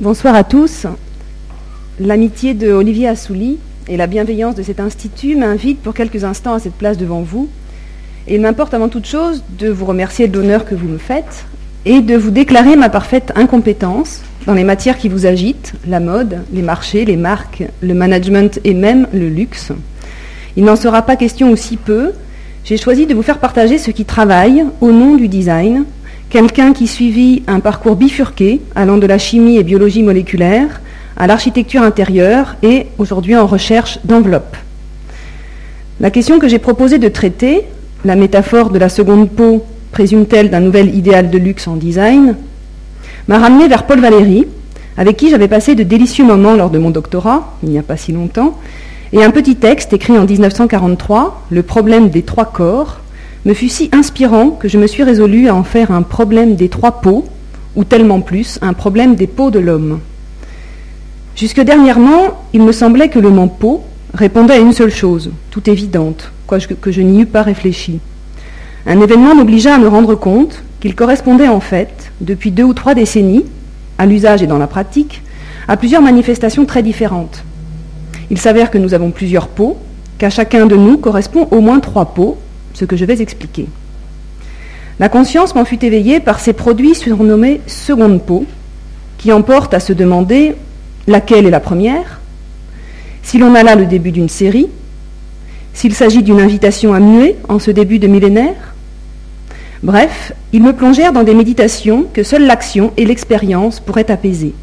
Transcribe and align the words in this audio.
Bonsoir 0.00 0.36
à 0.36 0.44
tous. 0.44 0.86
L'amitié 1.98 2.54
de 2.54 2.70
Olivier 2.70 3.08
Assouli 3.08 3.58
et 3.88 3.96
la 3.96 4.06
bienveillance 4.06 4.54
de 4.54 4.62
cet 4.62 4.78
institut 4.78 5.34
m'invitent 5.34 5.82
pour 5.82 5.92
quelques 5.92 6.22
instants 6.22 6.54
à 6.54 6.60
cette 6.60 6.74
place 6.74 6.96
devant 6.96 7.22
vous. 7.22 7.48
Et 8.28 8.36
il 8.36 8.40
m'importe 8.40 8.74
avant 8.74 8.88
toute 8.88 9.06
chose 9.06 9.42
de 9.58 9.68
vous 9.68 9.86
remercier 9.86 10.28
de 10.28 10.38
l'honneur 10.38 10.64
que 10.64 10.76
vous 10.76 10.86
me 10.86 10.98
faites 10.98 11.46
et 11.84 12.00
de 12.00 12.14
vous 12.14 12.30
déclarer 12.30 12.76
ma 12.76 12.90
parfaite 12.90 13.32
incompétence 13.34 14.20
dans 14.46 14.54
les 14.54 14.62
matières 14.62 14.98
qui 14.98 15.08
vous 15.08 15.26
agitent, 15.26 15.72
la 15.84 15.98
mode, 15.98 16.44
les 16.52 16.62
marchés, 16.62 17.04
les 17.04 17.16
marques, 17.16 17.64
le 17.80 17.94
management 17.94 18.60
et 18.62 18.74
même 18.74 19.08
le 19.12 19.28
luxe. 19.28 19.72
Il 20.56 20.62
n'en 20.62 20.76
sera 20.76 21.02
pas 21.02 21.16
question 21.16 21.50
aussi 21.50 21.76
peu. 21.76 22.12
J'ai 22.62 22.76
choisi 22.76 23.06
de 23.06 23.16
vous 23.16 23.22
faire 23.22 23.38
partager 23.38 23.78
ce 23.78 23.90
qui 23.90 24.04
travaille 24.04 24.64
au 24.80 24.92
nom 24.92 25.16
du 25.16 25.26
design 25.26 25.86
quelqu'un 26.30 26.72
qui 26.72 26.86
suivit 26.86 27.42
un 27.46 27.60
parcours 27.60 27.96
bifurqué 27.96 28.60
allant 28.74 28.98
de 28.98 29.06
la 29.06 29.18
chimie 29.18 29.56
et 29.56 29.62
biologie 29.62 30.02
moléculaire 30.02 30.80
à 31.16 31.26
l'architecture 31.26 31.82
intérieure 31.82 32.56
et 32.62 32.86
aujourd'hui 32.98 33.36
en 33.36 33.46
recherche 33.46 33.98
d'enveloppe. 34.04 34.56
La 36.00 36.10
question 36.10 36.38
que 36.38 36.48
j'ai 36.48 36.58
proposé 36.58 36.98
de 36.98 37.08
traiter, 37.08 37.64
la 38.04 38.14
métaphore 38.14 38.70
de 38.70 38.78
la 38.78 38.88
seconde 38.88 39.30
peau 39.30 39.64
présume-t-elle 39.90 40.50
d'un 40.50 40.60
nouvel 40.60 40.94
idéal 40.94 41.30
de 41.30 41.38
luxe 41.38 41.66
en 41.66 41.76
design, 41.76 42.36
m'a 43.26 43.38
ramené 43.38 43.66
vers 43.66 43.84
Paul 43.84 44.00
Valéry, 44.00 44.46
avec 44.96 45.16
qui 45.16 45.30
j'avais 45.30 45.48
passé 45.48 45.74
de 45.74 45.82
délicieux 45.82 46.24
moments 46.24 46.54
lors 46.54 46.70
de 46.70 46.78
mon 46.78 46.90
doctorat, 46.90 47.56
il 47.62 47.70
n'y 47.70 47.78
a 47.78 47.82
pas 47.82 47.96
si 47.96 48.12
longtemps, 48.12 48.58
et 49.12 49.24
un 49.24 49.30
petit 49.30 49.56
texte 49.56 49.92
écrit 49.92 50.18
en 50.18 50.24
1943, 50.24 51.46
Le 51.50 51.62
problème 51.62 52.10
des 52.10 52.22
trois 52.22 52.44
corps, 52.44 53.00
me 53.44 53.54
fut 53.54 53.68
si 53.68 53.88
inspirant 53.92 54.50
que 54.50 54.68
je 54.68 54.78
me 54.78 54.86
suis 54.86 55.02
résolu 55.02 55.48
à 55.48 55.54
en 55.54 55.62
faire 55.62 55.90
un 55.90 56.02
problème 56.02 56.56
des 56.56 56.68
trois 56.68 57.00
peaux, 57.00 57.24
ou 57.76 57.84
tellement 57.84 58.20
plus, 58.20 58.58
un 58.62 58.72
problème 58.72 59.14
des 59.14 59.26
peaux 59.26 59.50
de 59.50 59.58
l'homme. 59.58 60.00
Jusque 61.36 61.60
dernièrement, 61.60 62.40
il 62.52 62.62
me 62.62 62.72
semblait 62.72 63.08
que 63.08 63.20
le 63.20 63.30
mot 63.30 63.46
peau 63.46 63.84
répondait 64.12 64.54
à 64.54 64.58
une 64.58 64.72
seule 64.72 64.90
chose, 64.90 65.30
toute 65.50 65.68
évidente, 65.68 66.32
quoique 66.46 66.74
que 66.74 66.90
je 66.90 67.00
n'y 67.00 67.20
eus 67.20 67.26
pas 67.26 67.42
réfléchi. 67.42 68.00
Un 68.86 69.00
événement 69.00 69.34
m'obligea 69.34 69.74
à 69.74 69.78
me 69.78 69.86
rendre 69.86 70.14
compte 70.14 70.62
qu'il 70.80 70.94
correspondait 70.94 71.48
en 71.48 71.60
fait, 71.60 72.10
depuis 72.20 72.50
deux 72.50 72.64
ou 72.64 72.74
trois 72.74 72.94
décennies, 72.94 73.44
à 73.98 74.06
l'usage 74.06 74.42
et 74.42 74.46
dans 74.46 74.58
la 74.58 74.66
pratique, 74.66 75.22
à 75.68 75.76
plusieurs 75.76 76.02
manifestations 76.02 76.64
très 76.64 76.82
différentes. 76.82 77.44
Il 78.30 78.38
s'avère 78.38 78.70
que 78.70 78.78
nous 78.78 78.94
avons 78.94 79.10
plusieurs 79.10 79.48
peaux, 79.48 79.76
qu'à 80.18 80.30
chacun 80.30 80.66
de 80.66 80.76
nous 80.76 80.98
correspond 80.98 81.46
au 81.50 81.60
moins 81.60 81.80
trois 81.80 82.06
peaux, 82.06 82.36
ce 82.74 82.84
que 82.84 82.96
je 82.96 83.04
vais 83.04 83.20
expliquer. 83.20 83.66
La 84.98 85.08
conscience 85.08 85.54
m'en 85.54 85.64
fut 85.64 85.84
éveillée 85.84 86.20
par 86.20 86.40
ces 86.40 86.52
produits 86.52 86.94
surnommés 86.94 87.60
seconde 87.66 88.22
peau, 88.22 88.46
qui 89.18 89.32
emportent 89.32 89.74
à 89.74 89.80
se 89.80 89.92
demander 89.92 90.54
laquelle 91.06 91.46
est 91.46 91.50
la 91.50 91.60
première, 91.60 92.20
si 93.22 93.38
l'on 93.38 93.54
a 93.54 93.62
là 93.62 93.74
le 93.74 93.86
début 93.86 94.12
d'une 94.12 94.28
série, 94.28 94.68
s'il 95.72 95.94
s'agit 95.94 96.22
d'une 96.22 96.40
invitation 96.40 96.94
à 96.94 97.00
muer 97.00 97.36
en 97.48 97.58
ce 97.58 97.70
début 97.70 97.98
de 97.98 98.08
millénaire. 98.08 98.74
Bref, 99.82 100.32
ils 100.52 100.62
me 100.62 100.72
plongèrent 100.72 101.12
dans 101.12 101.22
des 101.22 101.34
méditations 101.34 102.06
que 102.12 102.24
seule 102.24 102.46
l'action 102.46 102.92
et 102.96 103.04
l'expérience 103.04 103.78
pourraient 103.78 104.10
apaiser. 104.10 104.54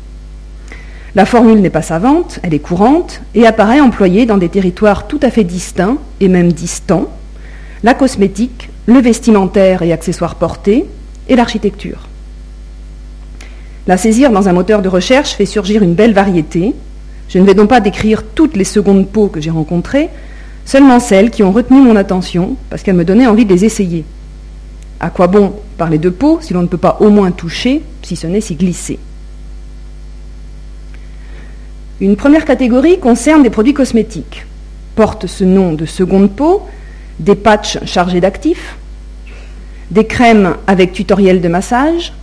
La 1.16 1.26
formule 1.26 1.61
n'est 1.61 1.70
pas 1.70 1.81
savante, 1.81 2.39
elle 2.44 2.53
est 2.53 2.59
courante 2.59 3.22
et 3.33 3.48
apparaît 3.48 3.80
employée 3.80 4.26
dans 4.26 4.38
des 4.38 4.50
territoires 4.50 5.08
tout 5.08 5.20
à 5.23 5.30
fait 5.30 5.45
distincts 5.45 5.98
et 6.20 6.28
même 6.28 6.52
distants, 6.52 7.08
la 7.86 7.94
cosmétique, 7.94 8.69
le 8.88 9.00
vestimentaire 9.00 9.83
et 9.83 9.94
accessoires 9.94 10.36
portés, 10.36 10.86
et 11.30 11.36
l'architecture. 11.36 12.08
La 13.86 13.95
saisir 13.95 14.31
dans 14.31 14.50
un 14.50 14.53
moteur 14.53 14.81
de 14.81 14.89
recherche 14.89 15.33
fait 15.33 15.45
surgir 15.45 15.83
une 15.83 15.94
belle 15.94 16.14
variété. 16.14 16.73
Je 17.30 17.38
ne 17.38 17.45
vais 17.45 17.53
donc 17.53 17.69
pas 17.69 17.81
décrire 17.81 18.23
toutes 18.23 18.58
les 18.58 18.64
secondes 18.64 19.08
peaux 19.08 19.27
que 19.27 19.39
j'ai 19.39 19.52
rencontrées, 19.52 20.09
seulement 20.66 21.00
celles 21.00 21.30
qui 21.30 21.44
ont 21.44 21.52
retenu 21.52 21.80
mon 21.80 21.95
attention 21.95 22.55
parce 22.72 22.81
qu'elles 22.81 22.95
me 22.95 23.05
donnaient 23.05 23.27
envie 23.27 23.45
de 23.45 23.54
les 23.54 23.65
essayer. 23.65 24.04
À 24.99 25.11
quoi 25.11 25.27
bon 25.27 25.54
parler 25.77 25.99
de 25.99 26.09
peau 26.09 26.39
si 26.42 26.54
l'on 26.55 26.64
ne 26.64 26.67
peut 26.67 26.77
pas 26.77 26.98
au 27.02 27.11
moins 27.11 27.30
toucher, 27.30 27.83
si 28.02 28.15
ce 28.15 28.26
n'est 28.26 28.42
s'y 28.42 28.55
glisser? 28.55 28.98
Une 32.02 32.15
première 32.15 32.45
catégorie 32.45 32.98
concerne 32.98 33.43
des 33.43 33.52
produits 33.52 33.76
cosmétiques. 33.76 34.48
Porte 34.95 35.27
ce 35.27 35.43
nom 35.43 35.73
de 35.73 35.86
seconde 35.86 36.32
peau 36.32 36.64
des 37.20 37.36
patchs 37.36 37.80
chargés 37.86 38.21
d'actifs, 38.21 38.76
des 39.92 40.05
crèmes 40.05 40.55
avec 40.67 40.93
tutoriel 40.93 41.42
de 41.42 41.48
massage, 41.48 42.14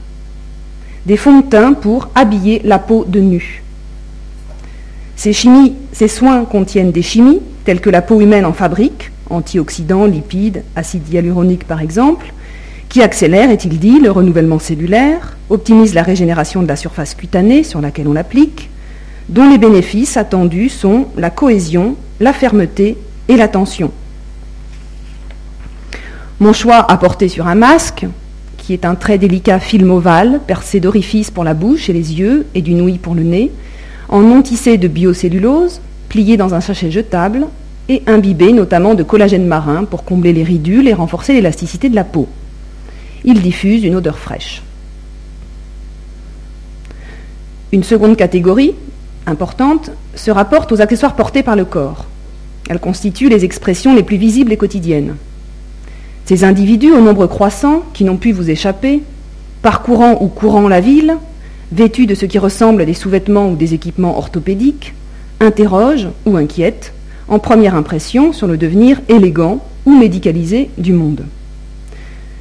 des 1.07 1.17
fonds 1.17 1.41
de 1.41 1.47
teint 1.47 1.73
pour 1.73 2.09
habiller 2.15 2.61
la 2.65 2.79
peau 2.79 3.05
de 3.07 3.21
nu. 3.21 3.63
Ces, 5.17 5.33
soins 6.09 6.45
contiennent 6.45 6.91
des 6.91 7.03
chimies 7.03 7.41
telles 7.65 7.81
que 7.81 7.91
la 7.91 8.03
peau 8.03 8.21
humaine 8.21 8.45
en 8.45 8.53
fabrique, 8.53 9.11
antioxydants, 9.31 10.07
lipides, 10.07 10.65
acide 10.75 11.09
hyaluronique 11.13 11.67
par 11.67 11.81
exemple, 11.81 12.33
qui 12.89 13.03
accélèrent, 13.03 13.51
est-il 13.51 13.79
dit, 13.79 14.01
le 14.01 14.11
renouvellement 14.11 14.59
cellulaire, 14.59 15.37
optimisent 15.49 15.95
la 15.95 16.03
régénération 16.03 16.63
de 16.63 16.69
la 16.69 16.77
surface 16.77 17.15
cutanée 17.15 17.63
sur 17.63 17.81
laquelle 17.81 18.09
on 18.09 18.13
l'applique, 18.13 18.69
dont 19.29 19.49
les 19.49 19.59
bénéfices 19.59 20.17
attendus 20.17 20.69
sont 20.69 21.07
la 21.17 21.31
cohésion, 21.31 21.97
la 22.21 22.33
fermeté 22.33 22.99
et 23.29 23.37
la 23.37 23.49
tension. 23.49 23.93
Mon 26.43 26.53
choix 26.53 26.85
a 26.91 26.97
porté 26.97 27.29
sur 27.29 27.47
un 27.47 27.55
masque, 27.55 28.05
qui 28.59 28.73
est 28.73 28.85
un 28.85 28.97
très 28.97 29.17
délicat 29.17 29.61
film 29.61 29.93
ovale, 29.93 30.41
percé 30.45 30.81
d'orifices 30.81 31.31
pour 31.31 31.45
la 31.45 31.55
bouche 31.55 31.89
et 31.89 31.93
les 31.93 32.15
yeux 32.15 32.47
et 32.57 32.63
d'une 32.63 32.81
ouïe 32.81 32.99
pour 32.99 33.15
le 33.15 33.23
nez, 33.23 33.53
en 34.09 34.23
non 34.23 34.43
tissé 34.43 34.77
de 34.77 34.89
biocellulose, 34.89 35.81
plié 36.09 36.37
dans 36.37 36.53
un 36.53 36.61
sachet 36.61 36.91
jetable 36.91 37.47
et 37.89 38.03
imbibé 38.09 38.53
notamment 38.53 38.95
de 38.95 39.05
collagène 39.05 39.47
marin 39.47 39.85
pour 39.85 40.03
combler 40.03 40.33
les 40.33 40.43
ridules 40.43 40.89
et 40.89 40.95
renforcer 40.95 41.33
l'élasticité 41.33 41.89
de 41.89 41.95
la 41.95 42.03
peau. 42.03 42.27
Il 43.23 43.41
diffuse 43.41 43.85
une 43.85 43.95
odeur 43.95 44.19
fraîche. 44.19 44.65
Une 47.71 47.85
seconde 47.85 48.17
catégorie, 48.17 48.75
importante, 49.29 49.93
se 50.17 50.33
rapporte 50.33 50.73
aux 50.73 50.81
accessoires 50.81 51.15
portés 51.15 51.45
par 51.45 51.55
le 51.55 51.65
corps. 51.65 52.07
Elle 52.69 52.81
constitue 52.81 53.29
les 53.29 53.45
expressions 53.45 53.95
les 53.95 54.03
plus 54.03 54.17
visibles 54.17 54.53
et 54.53 54.57
quotidiennes. 54.57 55.15
Ces 56.33 56.45
individus 56.45 56.93
au 56.93 57.01
nombre 57.03 57.27
croissant, 57.27 57.83
qui 57.93 58.05
n'ont 58.05 58.17
pu 58.17 58.33
vous 58.33 58.49
échapper, 58.49 59.03
parcourant 59.61 60.17
ou 60.23 60.29
courant 60.29 60.67
la 60.67 60.81
ville, 60.81 61.19
vêtus 61.73 62.07
de 62.07 62.15
ce 62.15 62.25
qui 62.25 62.39
ressemble 62.39 62.81
à 62.81 62.85
des 62.87 62.95
sous-vêtements 62.95 63.51
ou 63.51 63.55
des 63.55 63.75
équipements 63.75 64.17
orthopédiques, 64.17 64.95
interrogent 65.41 66.09
ou 66.25 66.39
inquiètent, 66.39 66.95
en 67.29 67.39
première 67.39 67.75
impression, 67.75 68.33
sur 68.33 68.47
le 68.47 68.57
devenir 68.57 69.03
élégant 69.11 69.63
ou 69.85 69.95
médicalisé 69.95 70.71
du 70.79 70.95
monde. 70.95 71.27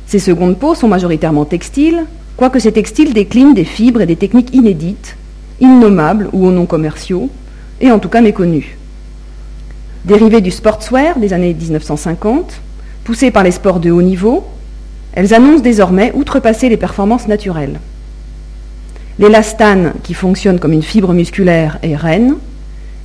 Ces 0.08 0.20
secondes 0.20 0.58
peaux 0.58 0.74
sont 0.74 0.88
majoritairement 0.88 1.44
textiles, 1.44 2.06
quoique 2.38 2.60
ces 2.60 2.72
textiles 2.72 3.14
déclinent 3.14 3.54
des 3.54 3.66
fibres 3.66 4.00
et 4.00 4.06
des 4.06 4.16
techniques 4.16 4.56
inédites, 4.56 5.18
innommables 5.60 6.30
ou 6.32 6.48
aux 6.48 6.52
noms 6.52 6.66
commerciaux, 6.66 7.30
et 7.82 7.92
en 7.92 8.00
tout 8.00 8.08
cas 8.08 8.22
méconnus. 8.22 8.68
Dérivés 10.06 10.40
du 10.40 10.52
sportswear 10.52 11.20
des 11.20 11.34
années 11.34 11.54
1950, 11.54 12.62
Poussées 13.04 13.32
par 13.32 13.44
les 13.44 13.52
sports 13.52 13.80
de 13.80 13.90
haut 13.90 14.02
niveau, 14.02 14.46
elles 15.14 15.34
annoncent 15.34 15.64
désormais 15.64 16.12
outrepasser 16.16 16.70
les 16.70 16.78
performances 16.78 17.28
naturelles. 17.28 17.80
L'élastane, 19.20 19.94
qui 20.04 20.14
fonctionne 20.14 20.60
comme 20.60 20.74
une 20.74 20.84
fibre 20.84 21.14
musculaire, 21.14 21.80
est 21.84 21.96
reine, 21.96 22.36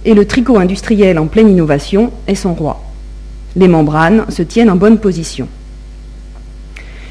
et 0.05 0.15
le 0.15 0.25
tricot 0.25 0.59
industriel 0.59 1.19
en 1.19 1.27
pleine 1.27 1.49
innovation 1.49 2.12
est 2.27 2.37
son 2.37 2.55
roi. 2.55 2.83
Les 3.57 3.69
membranes 3.69 4.25
se 4.29 4.43
tiennent 4.43 4.71
en 4.71 4.77
bonne 4.77 4.99
position. 4.99 5.49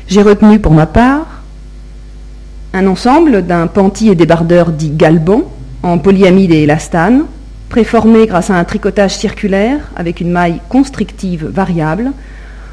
J'ai 0.08 0.22
retenu 0.22 0.60
pour 0.60 0.72
ma 0.72 0.86
part 0.86 1.42
un 2.74 2.88
ensemble 2.88 3.46
d'un 3.46 3.68
panty 3.68 4.10
et 4.10 4.16
débardeur 4.16 4.72
dit 4.72 4.92
galban 4.92 5.44
en 5.82 5.98
polyamide 5.98 6.52
et 6.52 6.64
élastane, 6.64 7.26
préformé 7.70 8.28
grâce 8.28 8.50
à 8.50 8.56
un 8.56 8.64
tricotage 8.64 9.16
circulaire 9.16 9.80
avec 9.96 10.22
une 10.22 10.32
maille 10.32 10.60
constrictive 10.70 11.46
variable 11.46 12.12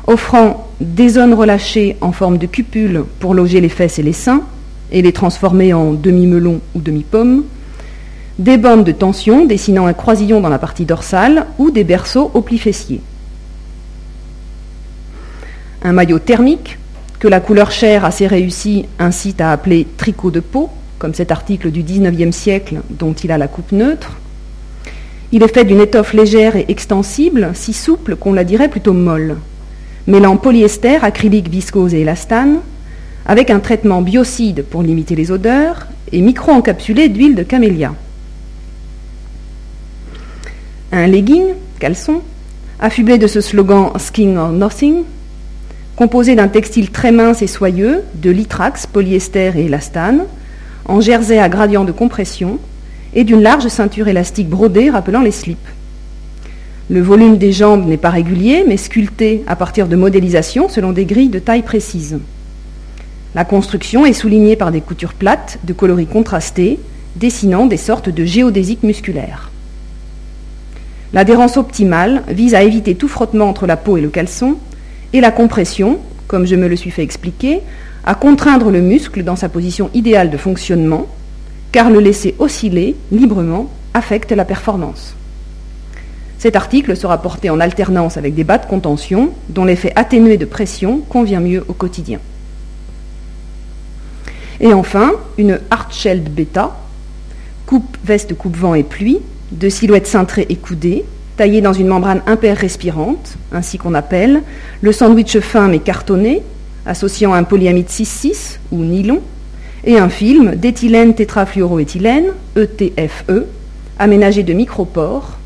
offrant 0.07 0.69
des 0.81 1.11
zones 1.11 1.35
relâchées 1.35 1.97
en 2.01 2.13
forme 2.13 2.39
de 2.39 2.47
cupule 2.47 3.05
pour 3.21 3.35
loger 3.35 3.61
les 3.61 3.69
fesses 3.69 3.99
et 3.99 4.03
les 4.03 4.13
seins 4.13 4.43
et 4.91 5.03
les 5.03 5.13
transformer 5.13 5.73
en 5.73 5.93
demi-melon 5.93 6.61
ou 6.75 6.81
demi-pomme, 6.81 7.45
des 8.39 8.59
bandes 8.59 8.85
de 8.85 8.93
tension 8.93 9.45
dessinant 9.45 9.87
un 9.87 9.93
croisillon 9.93 10.41
dans 10.41 10.49
la 10.49 10.59
partie 10.59 10.85
dorsale 10.85 11.47
ou 11.59 11.71
des 11.71 11.85
berceaux 11.85 12.31
au 12.35 12.43
pli 12.43 12.59
fessier. 12.59 13.01
Un 15.83 15.93
maillot 15.93 16.19
thermique 16.19 16.79
que 17.19 17.29
la 17.29 17.41
couleur 17.41 17.71
chair 17.71 18.05
assez 18.05 18.27
réussie 18.27 18.87
incite 18.99 19.41
à 19.41 19.53
appeler 19.53 19.87
tricot 19.97 20.31
de 20.31 20.41
peau, 20.41 20.71
comme 20.99 21.15
cet 21.15 21.31
article 21.31 21.71
du 21.71 21.83
19e 21.83 22.33
siècle 22.33 22.81
dont 22.91 23.13
il 23.13 23.31
a 23.31 23.39
la 23.39 23.49
coupe 23.49 23.73
neutre. 23.73 24.17
Il 25.31 25.43
est 25.43 25.53
fait 25.53 25.65
d'une 25.65 25.81
étoffe 25.81 26.13
légère 26.13 26.57
et 26.57 26.67
extensible, 26.69 27.53
si 27.55 27.73
souple 27.73 28.17
qu'on 28.17 28.33
la 28.33 28.45
dirait 28.45 28.69
plutôt 28.69 28.93
molle 28.93 29.37
mêlant 30.07 30.37
polyester, 30.37 30.99
acrylique, 31.03 31.49
viscose 31.49 31.95
et 31.95 32.01
élastane, 32.01 32.59
avec 33.27 33.51
un 33.51 33.61
traitement 33.61 34.03
biocide 34.03 34.65
pour 34.65 34.83
limiter 34.83 35.15
les 35.15 35.31
odeurs 35.31 35.87
et 36.11 36.21
micro-encapsulé 36.21 37.09
d'huile 37.09 37.35
de 37.35 37.43
camélia. 37.43 37.95
Un 40.91 41.07
legging, 41.07 41.55
caleçon, 41.79 42.21
affublé 42.81 43.17
de 43.17 43.27
ce 43.27 43.41
slogan 43.41 43.93
Skin 43.99 44.37
or 44.37 44.51
Nothing, 44.51 45.05
composé 45.97 46.35
d'un 46.35 46.49
textile 46.49 46.91
très 46.91 47.13
mince 47.13 47.43
et 47.43 47.47
soyeux, 47.47 48.03
de 48.15 48.31
litrax, 48.31 48.87
polyester 48.87 49.53
et 49.57 49.67
élastane, 49.67 50.25
en 50.85 51.01
jersey 51.01 51.39
à 51.39 51.49
gradient 51.49 51.85
de 51.85 51.93
compression, 51.93 52.59
et 53.15 53.25
d'une 53.25 53.43
large 53.43 53.69
ceinture 53.69 54.09
élastique 54.09 54.49
brodée 54.49 54.91
rappelant 54.91 55.23
les 55.23 55.31
slips. 55.31 55.59
Le 56.93 57.01
volume 57.01 57.39
des 57.39 57.53
jambes 57.53 57.87
n'est 57.87 57.97
pas 57.97 58.11
régulier, 58.11 58.67
mais 58.69 58.77
sculpté 58.77 59.45
à 59.47 59.57
partir 59.57 59.89
de 59.89 59.97
modélisations 59.97 60.69
selon 60.69 60.93
des 60.93 61.07
grilles 61.07 61.31
de 61.31 61.39
taille 61.39 61.63
précise. 61.63 62.19
La 63.35 63.47
construction 63.47 64.05
est 64.05 64.13
soulignée 64.13 64.57
par 64.57 64.71
des 64.71 64.83
coutures 64.83 65.15
plates 65.15 65.59
de 65.65 65.73
coloris 65.73 66.05
contrastés, 66.05 66.79
dessinant 67.17 67.65
des 67.65 67.79
sortes 67.79 68.11
de 68.11 68.27
géodésiques 68.27 68.83
musculaires. 68.83 69.51
L'adhérence 71.15 71.57
optimale 71.57 72.25
vise 72.29 72.55
à 72.55 72.63
éviter 72.63 72.95
tout 72.95 73.09
frottement 73.09 73.49
entre 73.49 73.67
la 73.67 73.79
peau 73.79 73.97
et 73.97 74.03
le 74.03 74.11
caleçon, 74.11 74.57
et 75.15 75.23
la 75.23 75.31
compression, 75.31 75.99
comme 76.27 76.45
je 76.45 76.57
me 76.57 76.69
le 76.69 76.77
suis 76.77 76.91
fait 76.91 77.03
expliquer, 77.03 77.61
à 78.05 78.15
contraindre 78.15 78.71
le 78.71 78.83
muscle 78.83 79.25
dans 79.25 79.37
sa 79.37 79.49
position 79.49 79.89
idéale 79.95 80.29
de 80.29 80.37
fonctionnement, 80.37 81.07
car 81.73 81.89
le 81.89 82.01
laisser 82.01 82.35
osciller 82.39 82.97
librement 83.11 83.71
affecte 83.95 84.33
la 84.33 84.45
performance. 84.45 85.17
Cet 86.43 86.57
article 86.57 86.97
sera 86.97 87.23
porté 87.23 87.51
en 87.51 87.61
alternance 87.61 88.17
avec 88.17 88.35
des 88.35 88.43
bas 88.43 88.59
de 88.59 88.67
contention, 88.67 89.31
dont 89.49 89.65
l'effet 89.65 89.93
atténué 89.95 90.39
de 90.39 90.45
pression 90.45 90.99
convient 90.99 91.39
mieux 91.39 91.65
au 91.69 91.73
quotidien. 91.73 92.19
Et 94.59 94.73
enfin, 94.73 95.13
une 95.39 95.61
Hartsheld 95.71 96.29
Beta, 96.29 96.77
coupe 97.65 97.97
veste 98.05 98.35
coupe 98.35 98.57
vent 98.57 98.75
et 98.75 98.83
pluie, 98.83 99.21
de 99.53 99.69
silhouette 99.69 100.09
cintrée 100.09 100.47
et 100.49 100.57
coudée, 100.57 101.05
taillée 101.37 101.61
dans 101.61 101.73
une 101.73 101.87
membrane 101.87 102.23
impair 102.27 102.57
respirante, 102.57 103.37
ainsi 103.53 103.79
qu'on 103.79 103.95
appelle, 103.95 104.43
le 104.81 104.91
sandwich 104.91 105.39
fin 105.39 105.69
mais 105.69 105.79
cartonné, 105.79 106.43
associant 106.87 107.35
un 107.35 107.45
polyamide 107.45 107.87
6,6 107.87 108.59
ou 108.73 108.83
nylon, 108.83 109.21
et 109.85 109.97
un 109.97 110.09
film 110.09 110.57
d'éthylène 110.57 111.15
tétrafluoroéthylène, 111.15 112.33
ETFE, 112.57 113.29
e, 113.29 113.47
aménagé 114.01 114.43
de 114.43 114.53
micropores 114.55 115.39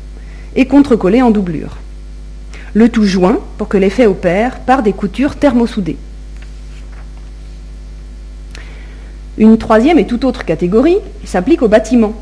et 0.57 0.65
contrecollé 0.65 1.21
en 1.21 1.31
doublure. 1.31 1.77
Le 2.73 2.89
tout 2.89 3.05
joint 3.05 3.39
pour 3.57 3.69
que 3.69 3.77
l'effet 3.77 4.07
opère 4.07 4.59
par 4.59 4.83
des 4.83 4.91
coutures 4.91 5.37
thermosoudées. 5.37 5.97
Une 9.37 9.57
troisième 9.57 9.99
et 9.99 10.07
toute 10.07 10.25
autre 10.25 10.43
catégorie 10.43 10.97
s'applique 11.23 11.61
au 11.61 11.67
bâtiment. 11.67 12.13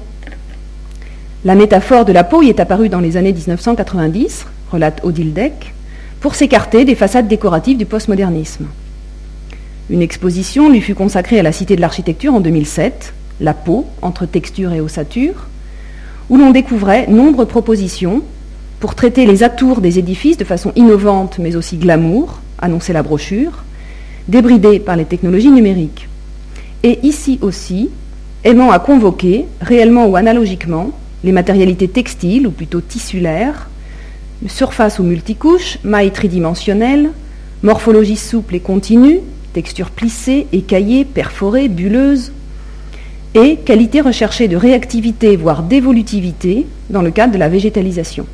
La 1.45 1.55
métaphore 1.55 2.05
de 2.05 2.11
la 2.11 2.25
peau 2.25 2.43
y 2.43 2.49
est 2.49 2.59
apparue 2.59 2.89
dans 2.89 2.99
les 2.99 3.17
années 3.17 3.31
1990, 3.31 4.45
relate 4.71 4.99
Odile 5.03 5.33
Deck, 5.33 5.73
pour 6.19 6.35
s'écarter 6.35 6.83
des 6.83 6.95
façades 6.95 7.27
décoratives 7.27 7.77
du 7.77 7.85
postmodernisme. 7.85 8.67
Une 9.89 10.01
exposition 10.01 10.69
lui 10.69 10.81
fut 10.81 10.95
consacrée 10.95 11.39
à 11.39 11.43
la 11.43 11.51
Cité 11.51 11.75
de 11.75 11.81
l'Architecture 11.81 12.33
en 12.33 12.41
2007, 12.41 13.13
La 13.39 13.53
peau, 13.53 13.85
entre 14.01 14.25
texture 14.25 14.73
et 14.73 14.81
ossature, 14.81 15.47
où 16.30 16.38
l'on 16.38 16.51
découvrait 16.51 17.07
nombreuses 17.07 17.48
propositions 17.48 18.22
pour 18.80 18.95
traiter 18.95 19.25
les 19.25 19.44
atours 19.44 19.81
des 19.81 20.00
édifices 20.00 20.38
de 20.38 20.44
façon 20.44 20.72
innovante 20.75 21.39
mais 21.39 21.56
aussi 21.56 21.77
glamour, 21.77 22.42
annonçait 22.60 22.94
la 22.94 23.04
brochure, 23.04 23.63
débridée 24.27 24.80
par 24.80 24.95
les 24.95 25.06
technologies 25.06 25.51
numériques. 25.51 26.07
Et 26.83 27.00
ici 27.04 27.39
aussi, 27.42 27.89
aimant 28.44 28.72
à 28.72 28.80
convoquer, 28.80 29.45
réellement 29.62 30.06
ou 30.07 30.16
analogiquement, 30.16 30.92
les 31.24 31.31
matérialités 31.31 31.88
textiles 31.88 32.48
ou 32.48 32.51
plutôt 32.51 32.81
tissulaires, 32.81 33.69
surface 34.48 35.00
ou 35.00 35.04
multicouches, 35.04 35.80
mailles 35.83 36.12
tridimensionnelles, 36.12 37.10
morphologie 37.63 38.18
souple 38.18 38.56
et 38.56 38.60
continue, 38.60 39.21
texture 39.54 39.89
plissée, 39.89 40.48
écaillée, 40.51 41.06
perforée, 41.06 41.68
bulleuse, 41.68 42.31
et 43.35 43.57
qualité 43.57 44.01
recherchée 44.01 44.47
de 44.47 44.55
réactivité, 44.55 45.35
voire 45.35 45.61
d'évolutivité, 45.61 46.65
dans 46.89 47.01
le 47.01 47.11
cadre 47.11 47.33
de 47.33 47.37
la 47.37 47.49
végétalisation. 47.49 48.25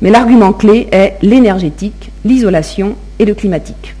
Mais 0.00 0.10
l'argument 0.10 0.52
clé 0.52 0.86
est 0.92 1.16
l'énergétique, 1.22 2.10
l'isolation 2.24 2.94
et 3.18 3.24
le 3.24 3.34
climatique. 3.34 3.94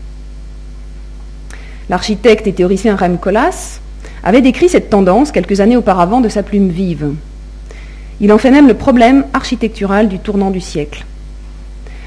L'architecte 1.90 2.46
et 2.46 2.52
théoricien 2.52 2.96
Rem 2.96 3.18
Koolhaas 3.18 3.80
avait 4.22 4.40
décrit 4.40 4.68
cette 4.68 4.90
tendance 4.90 5.32
quelques 5.32 5.60
années 5.60 5.76
auparavant 5.76 6.20
de 6.20 6.28
sa 6.28 6.42
plume 6.42 6.68
vive. 6.68 7.12
Il 8.20 8.32
en 8.32 8.38
fait 8.38 8.52
même 8.52 8.68
le 8.68 8.74
problème 8.74 9.24
architectural 9.34 10.08
du 10.08 10.18
tournant 10.18 10.50
du 10.50 10.60
siècle. 10.60 11.04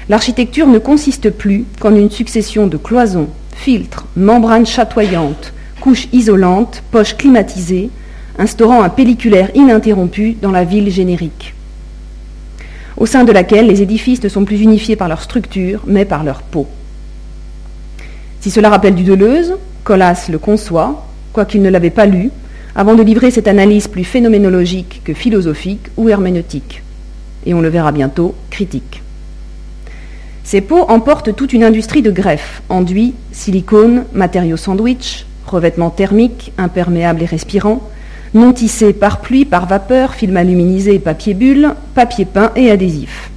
L'architecture 0.08 0.66
ne 0.66 0.78
consiste 0.78 1.28
plus 1.28 1.66
qu'en 1.80 1.94
une 1.94 2.10
succession 2.10 2.66
de 2.66 2.78
cloisons, 2.78 3.28
filtres, 3.54 4.06
membranes 4.16 4.66
chatoyantes, 4.66 5.52
couches 5.78 6.08
isolantes, 6.12 6.82
poches 6.90 7.16
climatisées, 7.16 7.90
instaurant 8.38 8.82
un 8.82 8.88
pelliculaire 8.88 9.50
ininterrompu 9.54 10.36
dans 10.40 10.52
la 10.52 10.64
ville 10.64 10.90
générique, 10.90 11.54
au 12.96 13.06
sein 13.06 13.24
de 13.24 13.32
laquelle 13.32 13.66
les 13.66 13.82
édifices 13.82 14.22
ne 14.22 14.28
sont 14.28 14.44
plus 14.44 14.60
unifiés 14.60 14.96
par 14.96 15.08
leur 15.08 15.22
structure, 15.22 15.82
mais 15.86 16.04
par 16.04 16.24
leur 16.24 16.42
peau. 16.42 16.66
Si 18.40 18.50
cela 18.50 18.70
rappelle 18.70 18.94
du 18.94 19.04
Deleuze, 19.04 19.56
Colas 19.84 20.28
le 20.30 20.38
conçoit, 20.38 21.06
quoiqu'il 21.32 21.62
ne 21.62 21.70
l'avait 21.70 21.90
pas 21.90 22.06
lu, 22.06 22.30
avant 22.76 22.94
de 22.94 23.02
livrer 23.02 23.30
cette 23.30 23.48
analyse 23.48 23.88
plus 23.88 24.04
phénoménologique 24.04 25.02
que 25.04 25.14
philosophique 25.14 25.88
ou 25.96 26.08
herméneutique, 26.08 26.82
et 27.46 27.54
on 27.54 27.60
le 27.60 27.68
verra 27.68 27.90
bientôt, 27.90 28.34
critique. 28.50 29.02
Ces 30.44 30.60
pots 30.60 30.86
emportent 30.88 31.34
toute 31.34 31.52
une 31.52 31.64
industrie 31.64 32.02
de 32.02 32.10
greffes, 32.10 32.62
enduits, 32.68 33.14
silicone, 33.32 34.04
matériaux 34.12 34.56
sandwich, 34.56 35.26
revêtements 35.50 35.90
thermiques, 35.90 36.52
imperméables 36.58 37.22
et 37.22 37.26
respirants, 37.26 37.82
non 38.34 38.52
tissés 38.52 38.92
par 38.92 39.20
pluie, 39.20 39.44
par 39.44 39.66
vapeur, 39.66 40.14
film 40.14 40.36
aluminisé 40.36 40.98
papier 40.98 41.34
bulle, 41.34 41.74
papier 41.94 42.24
peint 42.24 42.52
et 42.56 42.70
adhésif. 42.70 43.30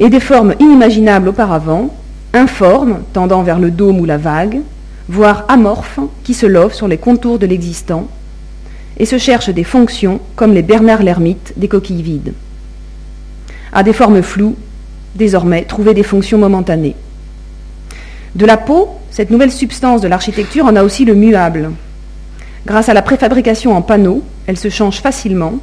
Et 0.00 0.10
des 0.10 0.20
formes 0.20 0.54
inimaginables 0.58 1.28
auparavant, 1.28 1.94
informes, 2.32 3.00
tendant 3.12 3.42
vers 3.42 3.60
le 3.60 3.70
dôme 3.70 4.00
ou 4.00 4.04
la 4.04 4.18
vague, 4.18 4.60
voire 5.08 5.44
amorphes, 5.48 6.00
qui 6.24 6.34
se 6.34 6.46
lovent 6.46 6.74
sur 6.74 6.88
les 6.88 6.98
contours 6.98 7.38
de 7.38 7.46
l'existant, 7.46 8.08
et 8.98 9.06
se 9.06 9.18
cherchent 9.18 9.50
des 9.50 9.64
fonctions 9.64 10.20
comme 10.36 10.52
les 10.52 10.62
Bernard 10.62 11.02
l'ermite 11.02 11.52
des 11.56 11.68
coquilles 11.68 12.02
vides. 12.02 12.34
À 13.72 13.82
des 13.82 13.92
formes 13.92 14.22
floues, 14.22 14.56
désormais 15.14 15.62
trouver 15.62 15.94
des 15.94 16.02
fonctions 16.02 16.38
momentanées. 16.38 16.96
De 18.34 18.46
la 18.46 18.56
peau, 18.56 18.88
cette 19.14 19.30
nouvelle 19.30 19.52
substance 19.52 20.00
de 20.00 20.08
l'architecture 20.08 20.64
en 20.64 20.74
a 20.74 20.82
aussi 20.82 21.04
le 21.04 21.14
muable. 21.14 21.70
Grâce 22.66 22.88
à 22.88 22.94
la 22.94 23.00
préfabrication 23.00 23.76
en 23.76 23.80
panneaux, 23.80 24.24
elle 24.48 24.58
se 24.58 24.70
change 24.70 25.00
facilement, 25.00 25.60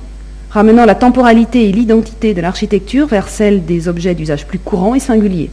ramenant 0.52 0.86
la 0.86 0.96
temporalité 0.96 1.68
et 1.68 1.74
l'identité 1.74 2.34
de 2.34 2.40
l'architecture 2.40 3.08
vers 3.08 3.28
celle 3.28 3.66
des 3.66 3.90
objets 3.90 4.16
d'usage 4.16 4.48
plus 4.48 4.58
courant 4.58 4.96
et 4.96 5.02
singulier. 5.02 5.50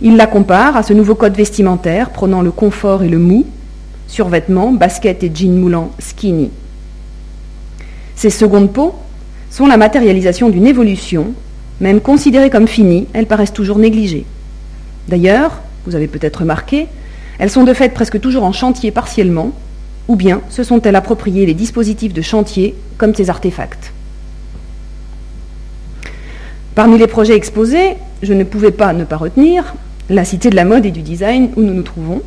Il 0.00 0.16
la 0.16 0.26
compare 0.26 0.78
à 0.78 0.82
ce 0.82 0.94
nouveau 0.94 1.14
code 1.14 1.36
vestimentaire 1.36 2.08
prônant 2.08 2.40
le 2.40 2.52
confort 2.52 3.02
et 3.02 3.10
le 3.10 3.18
mou, 3.18 3.44
survêtements, 4.08 4.72
baskets 4.72 5.24
et 5.24 5.30
jeans 5.34 5.60
moulants 5.60 5.90
skinny. 5.98 6.48
Ces 8.14 8.30
secondes 8.30 8.72
peaux 8.72 8.94
sont 9.50 9.66
la 9.66 9.76
matérialisation 9.76 10.48
d'une 10.48 10.66
évolution 10.66 11.34
même 11.80 12.00
considérées 12.00 12.48
comme 12.48 12.66
finies, 12.66 13.08
elles 13.12 13.26
paraissent 13.26 13.52
toujours 13.52 13.78
négligées. 13.78 14.24
D'ailleurs, 15.06 15.60
vous 15.86 15.94
avez 15.94 16.08
peut-être 16.08 16.40
remarqué, 16.40 16.86
elles 17.38 17.50
sont 17.50 17.64
de 17.64 17.74
fait 17.74 17.90
presque 17.90 18.20
toujours 18.20 18.44
en 18.44 18.52
chantier 18.52 18.90
partiellement, 18.90 19.52
ou 20.08 20.16
bien 20.16 20.40
se 20.50 20.62
sont-elles 20.62 20.96
appropriées 20.96 21.46
les 21.46 21.54
dispositifs 21.54 22.12
de 22.12 22.22
chantier 22.22 22.74
comme 22.98 23.14
ces 23.14 23.30
artefacts. 23.30 23.92
Parmi 26.74 26.98
les 26.98 27.06
projets 27.06 27.36
exposés, 27.36 27.96
je 28.22 28.32
ne 28.32 28.44
pouvais 28.44 28.70
pas 28.70 28.92
ne 28.92 29.04
pas 29.04 29.16
retenir 29.16 29.74
la 30.08 30.24
Cité 30.24 30.50
de 30.50 30.56
la 30.56 30.64
mode 30.64 30.86
et 30.86 30.90
du 30.90 31.02
design 31.02 31.50
où 31.56 31.62
nous 31.62 31.74
nous 31.74 31.82
trouvons, 31.82 32.22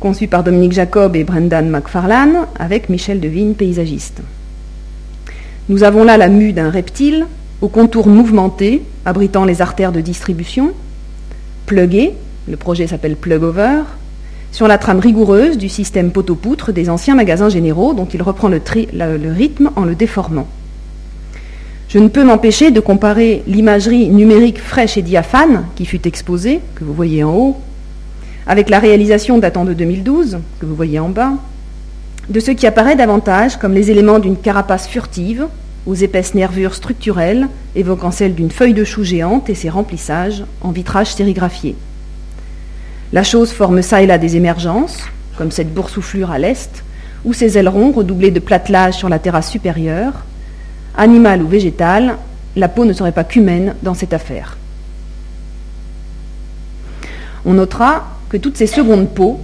conçue 0.00 0.26
par 0.26 0.42
Dominique 0.42 0.72
Jacob 0.72 1.14
et 1.16 1.24
Brendan 1.24 1.70
McFarlane 1.70 2.46
avec 2.58 2.88
Michel 2.88 3.20
Devigne, 3.20 3.54
paysagiste. 3.54 4.20
Nous 5.68 5.84
avons 5.84 6.04
là 6.04 6.16
la 6.16 6.28
mue 6.28 6.52
d'un 6.52 6.70
reptile 6.70 7.26
aux 7.60 7.68
contours 7.68 8.08
mouvementés, 8.08 8.82
abritant 9.04 9.44
les 9.44 9.62
artères 9.62 9.92
de 9.92 10.00
distribution, 10.00 10.72
plugué, 11.66 12.14
le 12.48 12.56
projet 12.56 12.86
s'appelle 12.86 13.16
Plug 13.16 13.42
Over, 13.42 13.82
sur 14.52 14.68
la 14.68 14.78
trame 14.78 15.00
rigoureuse 15.00 15.56
du 15.56 15.68
système 15.68 16.10
poteau-poutre 16.10 16.72
des 16.72 16.90
anciens 16.90 17.14
magasins 17.14 17.48
généraux 17.48 17.94
dont 17.94 18.06
il 18.06 18.22
reprend 18.22 18.48
le, 18.48 18.60
rythme 19.32 19.70
en 19.76 19.84
le 19.84 19.94
déformant. 19.94 20.46
Je 21.88 21.98
ne 21.98 22.08
peux 22.08 22.24
m'empêcher 22.24 22.70
de 22.70 22.80
comparer 22.80 23.42
l'imagerie 23.46 24.08
numérique 24.08 24.60
fraîche 24.60 24.96
et 24.96 25.02
diaphane 25.02 25.64
qui 25.74 25.86
fut 25.86 26.06
exposée, 26.06 26.60
que 26.74 26.84
vous 26.84 26.94
voyez 26.94 27.24
en 27.24 27.34
haut, 27.34 27.56
avec 28.46 28.68
la 28.68 28.78
réalisation 28.78 29.38
datant 29.38 29.64
de 29.64 29.72
2012, 29.72 30.38
que 30.60 30.66
vous 30.66 30.74
voyez 30.74 30.98
en 30.98 31.08
bas, 31.08 31.32
de 32.28 32.40
ce 32.40 32.50
qui 32.50 32.66
apparaît 32.66 32.96
davantage 32.96 33.56
comme 33.56 33.72
les 33.72 33.90
éléments 33.90 34.18
d'une 34.18 34.36
carapace 34.36 34.86
furtive, 34.86 35.46
aux 35.86 35.94
épaisses 35.94 36.34
nervures 36.34 36.74
structurelles, 36.74 37.48
évoquant 37.74 38.10
celle 38.10 38.34
d'une 38.34 38.50
feuille 38.50 38.74
de 38.74 38.84
chou 38.84 39.02
géante 39.02 39.50
et 39.50 39.54
ses 39.54 39.70
remplissages 39.70 40.44
en 40.60 40.70
vitrage 40.70 41.14
sérigraphié. 41.14 41.74
La 43.12 43.22
chose 43.22 43.52
forme 43.52 43.82
ça 43.82 44.00
et 44.00 44.06
là 44.06 44.16
des 44.16 44.36
émergences, 44.36 44.98
comme 45.36 45.50
cette 45.50 45.74
boursouflure 45.74 46.30
à 46.30 46.38
l'est, 46.38 46.82
ou 47.26 47.34
ces 47.34 47.58
ailerons 47.58 47.92
redoublés 47.92 48.30
de 48.30 48.40
platelage 48.40 48.94
sur 48.94 49.10
la 49.10 49.18
terrasse 49.18 49.50
supérieure. 49.50 50.14
Animal 50.96 51.42
ou 51.42 51.46
végétal, 51.46 52.16
la 52.56 52.68
peau 52.68 52.86
ne 52.86 52.94
serait 52.94 53.12
pas 53.12 53.24
qu'humaine 53.24 53.74
dans 53.82 53.92
cette 53.92 54.14
affaire. 54.14 54.56
On 57.44 57.52
notera 57.52 58.04
que 58.30 58.38
toutes 58.38 58.56
ces 58.56 58.66
secondes 58.66 59.08
peaux 59.08 59.40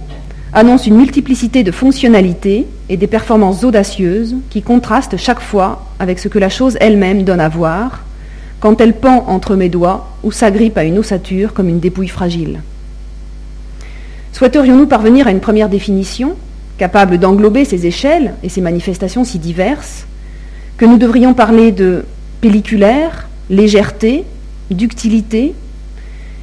annoncent 0.51 0.85
une 0.85 0.97
multiplicité 0.97 1.63
de 1.63 1.71
fonctionnalités 1.71 2.65
et 2.89 2.97
des 2.97 3.05
performances 3.07 3.63
audacieuses 3.63 4.35
qui 4.49 4.63
contrastent 4.63 5.17
chaque 5.17 5.41
fois 5.41 5.85
avec 5.99 6.17
ce 6.17 6.27
que 6.27 6.39
la 6.39 6.49
chose 6.49 6.75
elle-même 6.81 7.23
donne 7.23 7.39
à 7.39 7.49
voir 7.49 8.03
quand 8.59 8.81
elle 8.81 8.95
pend 8.95 9.25
entre 9.27 9.55
mes 9.55 9.69
doigts 9.69 10.09
ou 10.23 10.31
s'agrippe 10.31 10.77
à 10.77 10.85
une 10.85 10.97
ossature 10.97 11.53
comme 11.53 11.69
une 11.69 11.79
dépouille 11.79 12.07
fragile. 12.07 12.61
Souhaiterions-nous 14.33 14.87
parvenir 14.87 15.27
à 15.27 15.31
une 15.31 15.39
première 15.39 15.69
définition, 15.69 16.35
capable 16.77 17.17
d'englober 17.17 17.65
ces 17.65 17.85
échelles 17.85 18.33
et 18.43 18.49
ces 18.49 18.61
manifestations 18.61 19.23
si 19.23 19.39
diverses, 19.39 20.05
que 20.77 20.85
nous 20.85 20.97
devrions 20.97 21.33
parler 21.33 21.71
de 21.71 22.05
pelliculaire, 22.41 23.27
légèreté, 23.49 24.23
ductilité, 24.71 25.53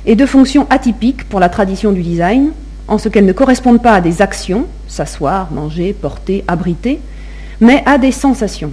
et 0.04 0.14
de 0.14 0.26
fonctions 0.26 0.66
atypiques 0.70 1.24
pour 1.24 1.40
la 1.40 1.48
tradition 1.48 1.92
du 1.92 2.02
design, 2.02 2.50
en 2.88 2.98
ce 2.98 3.08
qu'elles 3.08 3.26
ne 3.26 3.32
correspondent 3.32 3.82
pas 3.82 3.94
à 3.94 4.00
des 4.00 4.22
actions, 4.22 4.66
s'asseoir, 4.88 5.50
manger, 5.52 5.92
porter, 5.92 6.44
abriter, 6.46 7.00
mais 7.60 7.82
à 7.86 7.98
des 7.98 8.12
sensations, 8.12 8.72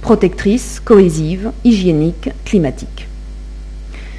protectrices, 0.00 0.80
cohésives, 0.84 1.52
hygiéniques, 1.64 2.30
climatiques. 2.44 3.06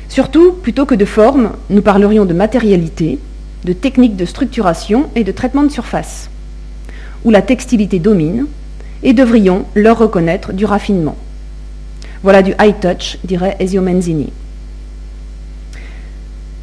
Surtout, 0.08 0.54
plutôt 0.54 0.86
que 0.86 0.96
de 0.96 1.06
forme, 1.06 1.52
nous 1.70 1.82
parlerions 1.82 2.26
de 2.26 2.34
matérialité, 2.34 3.20
de 3.64 3.74
techniques 3.74 4.16
de 4.16 4.26
structuration 4.26 5.10
et 5.16 5.24
de 5.24 5.32
traitement 5.32 5.64
de 5.64 5.70
surface, 5.70 6.30
où 7.24 7.30
la 7.30 7.42
textilité 7.42 8.00
domine, 8.00 8.48
et 9.04 9.14
devrions 9.14 9.66
leur 9.76 9.98
reconnaître 9.98 10.54
du 10.54 10.66
raffinement. 10.66 11.16
Voilà 12.24 12.42
du 12.42 12.54
high 12.62 12.80
touch, 12.80 13.18
dirait 13.24 13.58
Ezio 13.60 13.82
Menzini. 13.82 14.32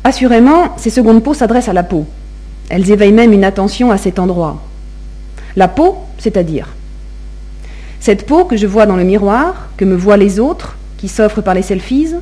Assurément, 0.05 0.75
ces 0.79 0.89
secondes 0.89 1.23
peaux 1.23 1.35
s'adressent 1.35 1.69
à 1.69 1.75
la 1.75 1.83
peau. 1.83 2.07
Elles 2.71 2.91
éveillent 2.91 3.13
même 3.13 3.35
une 3.35 3.45
attention 3.45 3.91
à 3.91 3.99
cet 3.99 4.19
endroit. 4.19 4.63
La 5.57 5.69
peau, 5.69 5.97
c'est-à-dire 6.19 6.69
cette 8.01 8.25
peau 8.25 8.47
que 8.47 8.57
je 8.57 8.67
vois 8.67 8.87
dans 8.87 8.97
le 8.97 9.05
miroir, 9.05 9.69
que 9.77 9.85
me 9.85 9.95
voient 9.95 10.17
les 10.17 10.41
autres, 10.41 10.79
qui 10.97 11.07
s'offrent 11.07 11.43
par 11.43 11.53
les 11.53 11.61
selfies, 11.61 12.15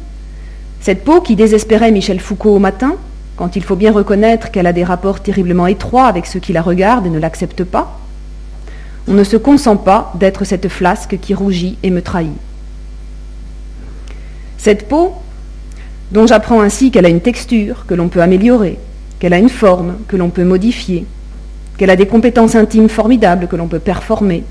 cette 0.80 1.04
peau 1.04 1.20
qui 1.20 1.37
désespérait 1.37 1.92
Michel 1.92 2.18
Foucault 2.18 2.56
au 2.56 2.58
matin, 2.58 2.97
quand 3.38 3.54
il 3.54 3.62
faut 3.62 3.76
bien 3.76 3.92
reconnaître 3.92 4.50
qu'elle 4.50 4.66
a 4.66 4.73
des 4.73 4.83
rapports 4.83 5.21
terriblement 5.21 5.68
étroits 5.68 6.07
avec 6.07 6.26
ceux 6.26 6.40
qui 6.40 6.52
la 6.52 6.61
regardent 6.61 7.07
et 7.07 7.11
ne 7.11 7.21
l'acceptent 7.21 7.64
pas, 7.64 8.00
on 9.07 9.14
ne 9.14 9.23
se 9.23 9.37
consent 9.37 9.76
pas 9.76 10.12
d'être 10.18 10.45
cette 10.45 10.68
flasque 10.68 11.18
qui 11.21 11.35
rougit 11.35 11.78
et 11.85 11.90
me 11.90 12.02
trahit. 12.02 12.37
Cette 14.59 14.88
peau, 14.88 15.12
dont 16.11 16.26
j'apprends 16.26 16.61
ainsi 16.61 16.90
qu'elle 16.90 17.07
a 17.07 17.11
une 17.11 17.21
texture 17.21 17.87
que 17.87 17.95
l'on 17.95 18.09
peut 18.09 18.23
améliorer, 18.23 18.76
qu'elle 19.21 19.33
a 19.33 19.38
une 19.38 19.49
forme 19.49 19.99
que 20.09 20.16
l'on 20.16 20.30
peut 20.30 20.45
modifier, 20.45 21.07
qu'elle 21.76 21.90
a 21.90 21.97
des 21.97 22.07
compétences 22.07 22.57
intimes 22.57 22.88
formidables 22.88 23.47
que 23.47 23.57
l'on 23.57 23.68
peut 23.68 23.78
performer. 23.78 24.42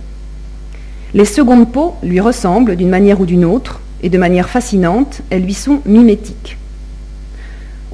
Les 1.13 1.25
secondes 1.25 1.71
peaux 1.71 1.95
lui 2.01 2.21
ressemblent 2.21 2.77
d'une 2.77 2.89
manière 2.89 3.19
ou 3.19 3.25
d'une 3.25 3.45
autre, 3.45 3.81
et 4.01 4.09
de 4.09 4.17
manière 4.17 4.49
fascinante, 4.49 5.21
elles 5.29 5.43
lui 5.43 5.53
sont 5.53 5.81
mimétiques. 5.85 6.57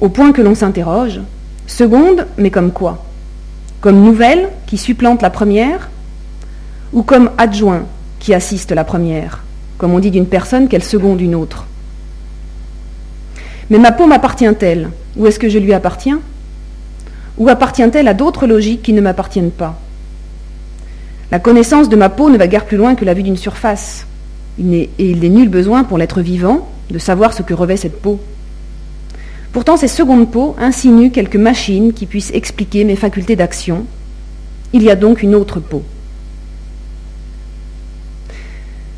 Au 0.04 0.10
point 0.10 0.32
que 0.32 0.42
l'on 0.42 0.54
s'interroge, 0.54 1.22
seconde, 1.66 2.26
mais 2.36 2.50
comme 2.50 2.72
quoi? 2.72 3.06
Comme 3.80 4.04
nouvelle 4.04 4.50
qui 4.66 4.76
supplante 4.76 5.22
la 5.22 5.30
première, 5.30 5.88
ou 6.92 7.02
comme 7.02 7.30
adjoint 7.38 7.86
qui 8.18 8.34
assiste 8.34 8.72
la 8.72 8.84
première, 8.84 9.42
comme 9.78 9.94
on 9.94 9.98
dit 10.00 10.10
d'une 10.10 10.26
personne 10.26 10.68
qu'elle 10.68 10.84
seconde 10.84 11.22
une 11.22 11.34
autre? 11.34 11.64
Mais 13.70 13.78
ma 13.78 13.92
peau 13.92 14.06
m'appartient-elle? 14.06 14.90
Ou 15.16 15.26
est-ce 15.26 15.38
que 15.38 15.48
je 15.48 15.58
lui 15.58 15.72
appartiens? 15.72 16.20
Ou 17.38 17.48
appartient-elle 17.48 18.06
à 18.06 18.12
d'autres 18.12 18.46
logiques 18.46 18.82
qui 18.82 18.92
ne 18.92 19.00
m'appartiennent 19.00 19.52
pas? 19.52 19.80
La 21.30 21.38
connaissance 21.38 21.88
de 21.88 21.96
ma 21.96 22.10
peau 22.10 22.28
ne 22.28 22.36
va 22.36 22.46
guère 22.46 22.66
plus 22.66 22.76
loin 22.76 22.94
que 22.94 23.06
la 23.06 23.14
vue 23.14 23.22
d'une 23.22 23.38
surface. 23.38 24.06
et 24.58 24.90
il 24.98 25.20
n'est 25.20 25.28
nul 25.30 25.48
besoin 25.48 25.82
pour 25.82 25.96
l'être 25.96 26.20
vivant 26.20 26.68
de 26.90 26.98
savoir 26.98 27.32
ce 27.32 27.40
que 27.40 27.54
revêt 27.54 27.78
cette 27.78 28.02
peau. 28.02 28.20
Pourtant, 29.54 29.76
ces 29.76 29.86
secondes 29.86 30.28
peaux 30.28 30.56
insinuent 30.58 31.12
quelques 31.12 31.36
machines 31.36 31.92
qui 31.92 32.06
puissent 32.06 32.32
expliquer 32.34 32.82
mes 32.82 32.96
facultés 32.96 33.36
d'action. 33.36 33.86
Il 34.72 34.82
y 34.82 34.90
a 34.90 34.96
donc 34.96 35.22
une 35.22 35.36
autre 35.36 35.60
peau. 35.60 35.84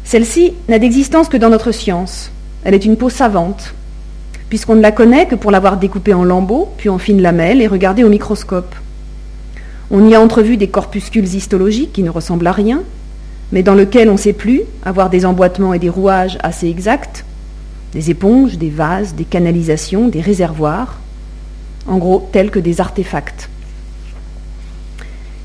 Celle-ci 0.03 0.55
n'a 0.71 0.79
d'existence 0.79 1.29
que 1.29 1.37
dans 1.37 1.51
notre 1.51 1.73
science. 1.73 2.31
Elle 2.65 2.73
est 2.73 2.87
une 2.87 2.97
peau 2.97 3.11
savante, 3.11 3.75
puisqu'on 4.49 4.77
ne 4.77 4.81
la 4.81 4.93
connaît 4.93 5.27
que 5.27 5.35
pour 5.35 5.51
l'avoir 5.51 5.77
découpée 5.77 6.15
en 6.15 6.25
lambeaux, 6.25 6.71
puis 6.79 6.89
en 6.89 6.97
fines 6.97 7.21
lamelles 7.21 7.61
et 7.61 7.67
regardée 7.67 8.03
au 8.03 8.09
microscope. 8.09 8.75
On 9.91 10.09
y 10.09 10.15
a 10.15 10.23
entrevu 10.23 10.57
des 10.57 10.69
corpuscules 10.69 11.35
histologiques 11.35 11.93
qui 11.93 12.03
ne 12.03 12.09
ressemblent 12.09 12.47
à 12.47 12.53
rien, 12.53 12.83
mais 13.53 13.63
dans 13.63 13.75
lesquels 13.75 14.09
on 14.09 14.17
sait 14.17 14.33
plus 14.33 14.63
avoir 14.87 15.11
des 15.11 15.27
emboîtements 15.27 15.75
et 15.75 15.79
des 15.79 15.91
rouages 15.91 16.39
assez 16.43 16.67
exacts, 16.67 17.26
des 17.93 18.11
éponges, 18.11 18.59
des 18.59 18.71
vases, 18.71 19.15
des 19.15 19.25
canalisations, 19.25 20.09
des 20.09 20.21
réservoirs, 20.21 20.99
en 21.87 21.99
gros 21.99 22.29
tels 22.33 22.51
que 22.51 22.59
des 22.59 22.81
artefacts. 22.81 23.49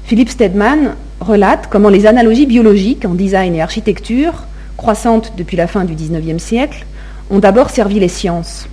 Philippe 0.05 0.29
Stedman 0.29 0.95
relate 1.21 1.67
comment 1.69 1.89
les 1.89 2.05
analogies 2.05 2.45
biologiques 2.45 3.05
en 3.05 3.13
design 3.13 3.55
et 3.55 3.61
architecture, 3.61 4.45
croissantes 4.75 5.33
depuis 5.37 5.55
la 5.55 5.67
fin 5.67 5.85
du 5.85 5.93
XIXe 5.93 6.41
siècle, 6.41 6.85
ont 7.29 7.39
d'abord 7.39 7.69
servi 7.69 7.99
les 7.99 8.09
sciences. 8.09 8.67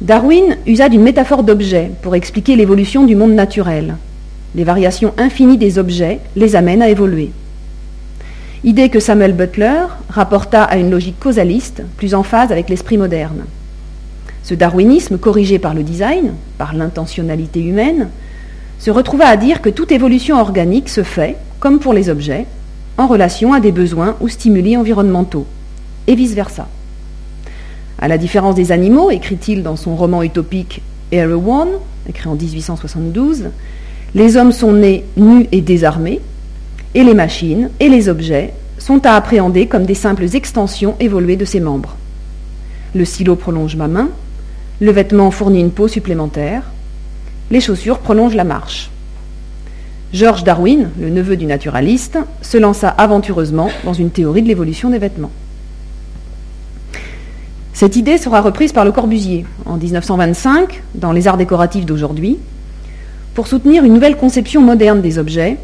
Darwin 0.00 0.56
usa 0.66 0.88
d'une 0.88 1.02
métaphore 1.02 1.42
d'objet 1.42 1.90
pour 2.02 2.14
expliquer 2.14 2.56
l'évolution 2.56 3.04
du 3.04 3.16
monde 3.16 3.32
naturel. 3.32 3.96
Les 4.54 4.64
variations 4.64 5.14
infinies 5.16 5.58
des 5.58 5.78
objets 5.78 6.18
les 6.34 6.56
amènent 6.56 6.82
à 6.82 6.88
évoluer. 6.88 7.30
Idée 8.66 8.88
que 8.88 8.98
Samuel 8.98 9.32
Butler 9.32 9.84
rapporta 10.08 10.64
à 10.64 10.76
une 10.76 10.90
logique 10.90 11.20
causaliste 11.20 11.84
plus 11.96 12.16
en 12.16 12.24
phase 12.24 12.50
avec 12.50 12.68
l'esprit 12.68 12.98
moderne. 12.98 13.44
Ce 14.42 14.54
darwinisme, 14.54 15.18
corrigé 15.18 15.60
par 15.60 15.72
le 15.72 15.84
design, 15.84 16.32
par 16.58 16.74
l'intentionnalité 16.74 17.62
humaine, 17.62 18.08
se 18.80 18.90
retrouva 18.90 19.26
à 19.26 19.36
dire 19.36 19.62
que 19.62 19.70
toute 19.70 19.92
évolution 19.92 20.40
organique 20.40 20.88
se 20.88 21.04
fait, 21.04 21.36
comme 21.60 21.78
pour 21.78 21.92
les 21.94 22.08
objets, 22.08 22.44
en 22.98 23.06
relation 23.06 23.52
à 23.52 23.60
des 23.60 23.70
besoins 23.70 24.16
ou 24.20 24.26
stimuli 24.26 24.76
environnementaux, 24.76 25.46
et 26.08 26.16
vice-versa. 26.16 26.66
À 28.00 28.08
la 28.08 28.18
différence 28.18 28.56
des 28.56 28.72
animaux, 28.72 29.12
écrit-il 29.12 29.62
dans 29.62 29.76
son 29.76 29.94
roman 29.94 30.24
utopique 30.24 30.82
One, 31.12 31.68
écrit 32.08 32.28
en 32.28 32.34
1872, 32.34 33.44
les 34.16 34.36
hommes 34.36 34.50
sont 34.50 34.72
nés 34.72 35.04
nus 35.16 35.46
et 35.52 35.60
désarmés, 35.60 36.20
et 36.96 37.04
les 37.04 37.14
machines 37.14 37.68
et 37.78 37.90
les 37.90 38.08
objets 38.08 38.54
sont 38.78 39.04
à 39.04 39.12
appréhender 39.12 39.66
comme 39.66 39.84
des 39.84 39.94
simples 39.94 40.34
extensions 40.34 40.96
évoluées 40.98 41.36
de 41.36 41.44
ses 41.44 41.60
membres. 41.60 41.94
Le 42.94 43.04
silo 43.04 43.36
prolonge 43.36 43.76
ma 43.76 43.86
main, 43.86 44.08
le 44.80 44.90
vêtement 44.92 45.30
fournit 45.30 45.60
une 45.60 45.70
peau 45.70 45.88
supplémentaire, 45.88 46.62
les 47.50 47.60
chaussures 47.60 47.98
prolongent 47.98 48.34
la 48.34 48.44
marche. 48.44 48.90
George 50.14 50.42
Darwin, 50.42 50.88
le 50.98 51.10
neveu 51.10 51.36
du 51.36 51.44
naturaliste, 51.44 52.18
se 52.40 52.56
lança 52.56 52.88
aventureusement 52.88 53.68
dans 53.84 53.92
une 53.92 54.10
théorie 54.10 54.42
de 54.42 54.48
l'évolution 54.48 54.88
des 54.88 54.98
vêtements. 54.98 55.32
Cette 57.74 57.96
idée 57.96 58.16
sera 58.16 58.40
reprise 58.40 58.72
par 58.72 58.86
Le 58.86 58.92
Corbusier 58.92 59.44
en 59.66 59.76
1925 59.76 60.82
dans 60.94 61.12
Les 61.12 61.28
arts 61.28 61.36
décoratifs 61.36 61.84
d'aujourd'hui 61.84 62.38
pour 63.34 63.48
soutenir 63.48 63.84
une 63.84 63.92
nouvelle 63.92 64.16
conception 64.16 64.62
moderne 64.62 65.02
des 65.02 65.18
objets, 65.18 65.58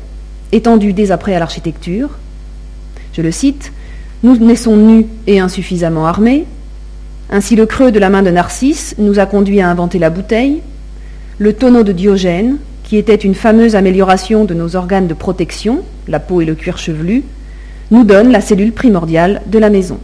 étendue 0.53 0.93
dès 0.93 1.11
après 1.11 1.35
à 1.35 1.39
l'architecture. 1.39 2.11
Je 3.13 3.23
le 3.23 3.31
cite 3.31 3.73
Nous 4.23 4.37
naissons 4.37 4.77
nus 4.77 5.07
et 5.27 5.41
insuffisamment 5.41 6.07
armés. 6.07 6.45
Ainsi, 7.31 7.57
le 7.57 7.67
creux 7.67 7.93
de 7.93 7.99
la 7.99 8.11
main 8.11 8.23
de 8.23 8.31
Narcisse 8.31 8.95
nous 8.99 9.19
a 9.19 9.27
conduit 9.27 9.61
à 9.61 9.69
inventer 9.69 9.99
la 9.99 10.11
bouteille. 10.11 10.63
Le 11.39 11.53
tonneau 11.53 11.83
de 11.83 11.93
Diogène, 11.93 12.59
qui 12.85 12.97
était 12.97 13.15
une 13.15 13.35
fameuse 13.35 13.75
amélioration 13.75 14.45
de 14.45 14.55
nos 14.55 14.77
organes 14.77 15.09
de 15.09 15.15
protection, 15.15 15.83
la 16.09 16.21
peau 16.21 16.41
et 16.41 16.45
le 16.45 16.55
cuir 16.55 16.79
chevelu, 16.79 17.25
nous 17.91 18.05
donne 18.05 18.31
la 18.31 18.41
cellule 18.41 18.73
primordiale 18.73 19.43
de 19.47 19.59
la 19.59 19.71
maison. 19.71 19.99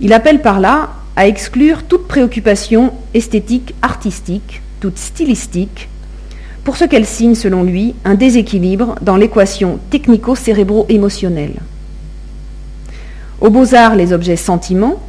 Il 0.00 0.12
appelle 0.12 0.42
par 0.42 0.60
là 0.60 0.90
à 1.14 1.26
exclure 1.26 1.84
toute 1.84 2.06
préoccupation 2.06 2.92
esthétique 3.14 3.74
artistique 3.82 4.60
toute 4.80 4.98
stylistique, 4.98 5.88
pour 6.66 6.76
ce 6.76 6.84
qu'elle 6.84 7.06
signe, 7.06 7.36
selon 7.36 7.62
lui, 7.62 7.94
un 8.04 8.16
déséquilibre 8.16 8.96
dans 9.00 9.16
l'équation 9.16 9.78
technico-cérébro-émotionnelle. 9.90 11.54
Aux 13.40 13.50
beaux-arts, 13.50 13.94
les 13.94 14.12
objets 14.12 14.34
sentiments, 14.34 15.00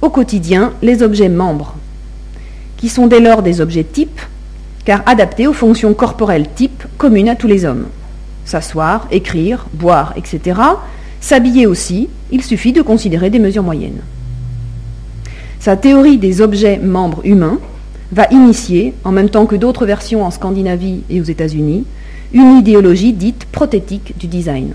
au 0.00 0.08
quotidien, 0.08 0.72
les 0.80 1.02
objets 1.02 1.28
membres, 1.28 1.74
qui 2.78 2.88
sont 2.88 3.06
dès 3.06 3.20
lors 3.20 3.42
des 3.42 3.60
objets 3.60 3.84
types, 3.84 4.22
car 4.86 5.02
adaptés 5.04 5.46
aux 5.46 5.52
fonctions 5.52 5.92
corporelles 5.92 6.48
types 6.48 6.84
communes 6.96 7.28
à 7.28 7.36
tous 7.36 7.48
les 7.48 7.66
hommes. 7.66 7.88
S'asseoir, 8.46 9.06
écrire, 9.10 9.66
boire, 9.74 10.14
etc. 10.16 10.58
S'habiller 11.20 11.66
aussi, 11.66 12.08
il 12.30 12.42
suffit 12.42 12.72
de 12.72 12.80
considérer 12.80 13.28
des 13.28 13.40
mesures 13.40 13.62
moyennes. 13.62 14.00
Sa 15.60 15.76
théorie 15.76 16.16
des 16.16 16.40
objets 16.40 16.78
membres 16.78 17.20
humains 17.24 17.58
va 18.14 18.28
initier, 18.30 18.94
en 19.02 19.10
même 19.10 19.28
temps 19.28 19.44
que 19.44 19.56
d'autres 19.56 19.86
versions 19.86 20.24
en 20.24 20.30
Scandinavie 20.30 21.02
et 21.10 21.20
aux 21.20 21.24
États-Unis, 21.24 21.84
une 22.32 22.58
idéologie 22.58 23.12
dite 23.12 23.44
prothétique 23.46 24.16
du 24.16 24.28
design. 24.28 24.72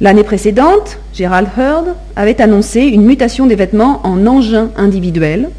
L'année 0.00 0.24
précédente, 0.24 0.98
Gerald 1.12 1.48
Heard 1.56 1.94
avait 2.16 2.40
annoncé 2.40 2.80
une 2.80 3.04
mutation 3.04 3.46
des 3.46 3.54
vêtements 3.54 4.00
en 4.06 4.26
engins 4.26 4.70
individuels, 4.76 5.50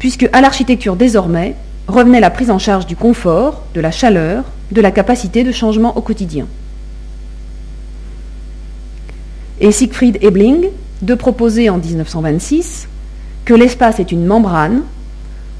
puisque 0.00 0.28
à 0.32 0.40
l'architecture 0.40 0.96
désormais 0.96 1.54
revenait 1.86 2.20
la 2.20 2.30
prise 2.30 2.50
en 2.50 2.58
charge 2.58 2.86
du 2.86 2.96
confort, 2.96 3.62
de 3.74 3.80
la 3.80 3.92
chaleur, 3.92 4.42
de 4.72 4.80
la 4.80 4.90
capacité 4.90 5.44
de 5.44 5.52
changement 5.52 5.96
au 5.96 6.00
quotidien. 6.00 6.48
Et 9.60 9.70
Siegfried 9.70 10.18
Ebling 10.20 10.66
de 11.02 11.14
proposer 11.14 11.70
en 11.70 11.78
1926 11.78 12.88
que 13.46 13.54
l'espace 13.54 14.00
est 14.00 14.12
une 14.12 14.26
membrane, 14.26 14.82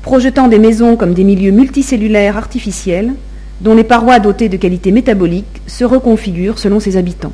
projetant 0.02 0.49
des 0.49 0.59
maisons 0.59 0.97
comme 0.97 1.14
des 1.14 1.25
milieux 1.25 1.52
multicellulaires 1.52 2.37
artificiels 2.37 3.14
dont 3.61 3.75
les 3.75 3.85
parois 3.85 4.19
dotées 4.19 4.50
de 4.50 4.57
qualités 4.59 4.93
métaboliques 4.93 5.62
se 5.66 5.85
reconfigurent 5.85 6.59
selon 6.59 6.81
ses 6.81 6.97
habitants. 6.99 7.33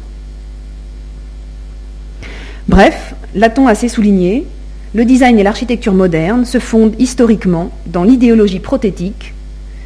Bref, 2.68 3.14
l'a-t-on 3.34 3.66
assez 3.66 3.88
souligné, 3.88 4.46
le 4.94 5.04
design 5.06 5.38
et 5.38 5.42
l'architecture 5.42 5.94
moderne 5.94 6.44
se 6.44 6.58
fondent 6.58 6.94
historiquement 6.98 7.70
dans 7.86 8.04
l'idéologie 8.04 8.60
prothétique, 8.60 9.32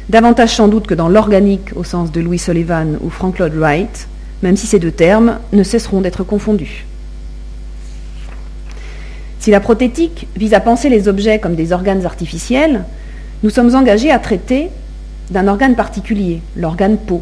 davantage 0.09 0.53
sans 0.55 0.67
doute 0.67 0.85
que 0.85 0.93
dans 0.93 1.07
l'organique 1.07 1.69
au 1.75 1.85
sens 1.85 2.11
de 2.11 2.19
Louis 2.19 2.39
Sullivan 2.39 2.97
ou 3.01 3.09
Frank 3.09 3.39
Lloyd 3.39 3.55
Wright, 3.55 4.07
même 4.43 4.57
si 4.57 4.67
ces 4.67 4.79
deux 4.79 4.91
termes 4.91 5.39
ne 5.53 5.63
cesseront 5.63 6.01
d'être 6.01 6.23
confondus. 6.23 6.85
Si 9.39 9.51
la 9.51 9.59
prothétique 9.59 10.27
vise 10.35 10.53
à 10.53 10.59
penser 10.59 10.89
les 10.89 11.07
objets 11.07 11.39
comme 11.39 11.55
des 11.55 11.71
organes 11.71 12.05
artificiels, 12.05 12.83
nous 13.43 13.49
sommes 13.49 13.75
engagés 13.75 14.11
à 14.11 14.19
traiter 14.19 14.69
d'un 15.29 15.47
organe 15.47 15.75
particulier, 15.75 16.41
l'organe 16.55 16.97
peau. 16.97 17.21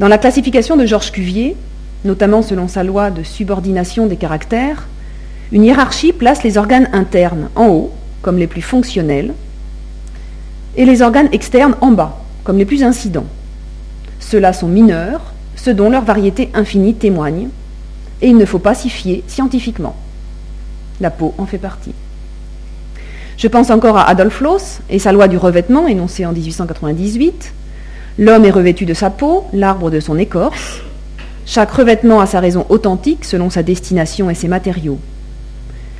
Dans 0.00 0.08
la 0.08 0.18
classification 0.18 0.76
de 0.76 0.86
Georges 0.86 1.12
Cuvier, 1.12 1.56
notamment 2.04 2.42
selon 2.42 2.66
sa 2.66 2.82
loi 2.82 3.10
de 3.10 3.22
subordination 3.22 4.06
des 4.06 4.16
caractères, 4.16 4.88
une 5.52 5.64
hiérarchie 5.64 6.12
place 6.12 6.42
les 6.42 6.58
organes 6.58 6.88
internes 6.92 7.50
en 7.54 7.68
haut, 7.68 7.92
comme 8.22 8.38
les 8.38 8.46
plus 8.46 8.62
fonctionnels, 8.62 9.34
et 10.76 10.84
les 10.84 11.02
organes 11.02 11.28
externes 11.32 11.76
en 11.80 11.92
bas, 11.92 12.24
comme 12.44 12.58
les 12.58 12.64
plus 12.64 12.82
incidents. 12.82 13.26
Ceux-là 14.18 14.52
sont 14.52 14.68
mineurs, 14.68 15.32
ce 15.56 15.70
dont 15.70 15.90
leur 15.90 16.02
variété 16.02 16.50
infinie 16.54 16.94
témoigne, 16.94 17.48
et 18.22 18.28
il 18.28 18.36
ne 18.36 18.44
faut 18.44 18.58
pas 18.58 18.74
s'y 18.74 18.88
fier 18.88 19.22
scientifiquement. 19.28 19.94
La 21.02 21.10
peau 21.10 21.34
en 21.36 21.46
fait 21.46 21.58
partie. 21.58 21.92
Je 23.36 23.48
pense 23.48 23.70
encore 23.70 23.96
à 23.96 24.08
Adolf 24.08 24.40
Loos 24.40 24.78
et 24.88 25.00
sa 25.00 25.10
loi 25.10 25.26
du 25.26 25.36
revêtement 25.36 25.88
énoncée 25.88 26.24
en 26.24 26.32
1898. 26.32 27.52
L'homme 28.18 28.44
est 28.44 28.52
revêtu 28.52 28.86
de 28.86 28.94
sa 28.94 29.10
peau, 29.10 29.44
l'arbre 29.52 29.90
de 29.90 29.98
son 29.98 30.16
écorce. 30.16 30.80
Chaque 31.44 31.72
revêtement 31.72 32.20
a 32.20 32.26
sa 32.26 32.38
raison 32.38 32.66
authentique 32.68 33.24
selon 33.24 33.50
sa 33.50 33.64
destination 33.64 34.30
et 34.30 34.36
ses 34.36 34.46
matériaux. 34.46 35.00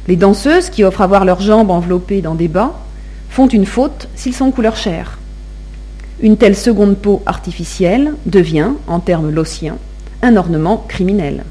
Les 0.07 0.15
danseuses 0.15 0.71
qui 0.71 0.85
offrent 0.85 1.03
à 1.03 1.09
voir 1.09 1.25
leurs 1.25 1.41
jambes 1.41 1.73
enveloppées 1.73 2.23
dans 2.23 2.37
des 2.37 2.47
bas 2.47 2.79
font 3.29 3.49
une 3.49 3.67
faute 3.67 4.09
s'ils 4.15 4.37
sont 4.37 4.53
couleur 4.53 4.77
chair. 4.77 5.19
Une 6.21 6.37
telle 6.37 6.57
seconde 6.57 6.97
peau 6.97 7.23
artificielle 7.27 8.15
devient, 8.25 8.71
en 8.87 9.01
termes 9.01 9.31
lossiens, 9.31 9.79
un 10.23 10.37
ornement 10.37 10.85
criminel. 10.87 11.43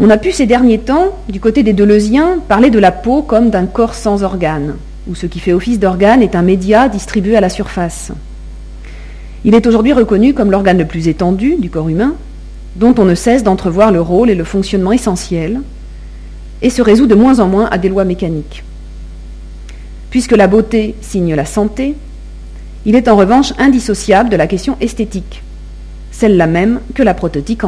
On 0.00 0.08
a 0.08 0.16
pu 0.16 0.32
ces 0.32 0.46
derniers 0.46 0.78
temps, 0.78 1.18
du 1.28 1.38
côté 1.38 1.62
des 1.62 1.74
Deleuziens, 1.74 2.38
parler 2.48 2.70
de 2.70 2.78
la 2.78 2.92
peau 2.92 3.22
comme 3.22 3.50
d'un 3.50 3.66
corps 3.66 3.94
sans 3.94 4.22
organes, 4.22 4.76
où 5.06 5.14
ce 5.14 5.26
qui 5.26 5.38
fait 5.38 5.52
office 5.52 5.78
d'organe 5.78 6.22
est 6.22 6.34
un 6.34 6.42
média 6.42 6.88
distribué 6.88 7.36
à 7.36 7.42
la 7.42 7.50
surface. 7.50 8.10
Il 9.44 9.54
est 9.54 9.66
aujourd'hui 9.66 9.92
reconnu 9.92 10.32
comme 10.32 10.50
l'organe 10.50 10.78
le 10.78 10.86
plus 10.86 11.08
étendu 11.08 11.56
du 11.58 11.68
corps 11.68 11.90
humain, 11.90 12.14
dont 12.76 12.94
on 12.96 13.04
ne 13.04 13.14
cesse 13.14 13.42
d'entrevoir 13.42 13.92
le 13.92 14.00
rôle 14.00 14.30
et 14.30 14.34
le 14.34 14.44
fonctionnement 14.44 14.92
essentiel, 14.92 15.60
et 16.62 16.70
se 16.70 16.80
résout 16.80 17.06
de 17.06 17.14
moins 17.14 17.38
en 17.38 17.46
moins 17.46 17.68
à 17.70 17.76
des 17.76 17.90
lois 17.90 18.04
mécaniques. 18.04 18.64
Puisque 20.08 20.32
la 20.32 20.46
beauté 20.46 20.94
signe 21.02 21.34
la 21.34 21.44
santé, 21.44 21.96
il 22.86 22.94
est 22.96 23.08
en 23.08 23.16
revanche 23.16 23.52
indissociable 23.58 24.30
de 24.30 24.36
la 24.36 24.46
question 24.46 24.76
esthétique, 24.80 25.42
celle-là 26.12 26.46
même 26.46 26.80
que 26.94 27.02
la 27.02 27.14
prothétique 27.14 27.62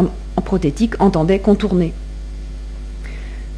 entendait 1.01 1.39
contourner. 1.39 1.93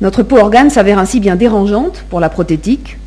Notre 0.01 0.23
peau 0.23 0.37
organe 0.37 0.71
s'avère 0.71 0.99
ainsi 0.99 1.21
bien 1.21 1.37
dérangeante 1.37 2.05
pour 2.11 2.21
la 2.21 2.29
prothétique, 2.29 2.99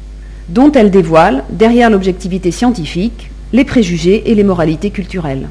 dont 0.49 0.71
elle 0.71 0.89
dévoile, 0.89 1.43
derrière 1.51 1.89
l'objectivité 1.89 2.49
scientifique, 2.49 3.29
les 3.53 3.63
préjugés 3.63 4.31
et 4.31 4.35
les 4.35 4.43
moralités 4.43 4.89
culturelles. 4.89 5.47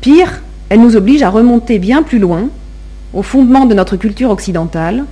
Pire, 0.00 0.42
elle 0.70 0.80
nous 0.80 0.96
oblige 0.96 1.22
à 1.22 1.28
remonter 1.28 1.78
bien 1.78 2.02
plus 2.02 2.18
loin, 2.18 2.48
au 3.12 3.22
fondement 3.22 3.66
de 3.66 3.74
notre 3.74 3.96
culture 3.96 4.30
occidentale, 4.30 5.04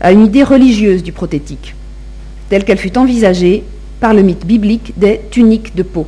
à 0.00 0.12
une 0.12 0.24
idée 0.24 0.42
religieuse 0.42 1.02
du 1.02 1.12
prothétique, 1.12 1.74
telle 2.48 2.64
qu'elle 2.64 2.78
fut 2.78 2.98
envisagée 2.98 3.64
par 4.00 4.14
le 4.14 4.22
mythe 4.22 4.46
biblique 4.46 4.92
des 4.98 5.20
tuniques 5.30 5.74
de 5.74 5.82
peau. 5.82 6.06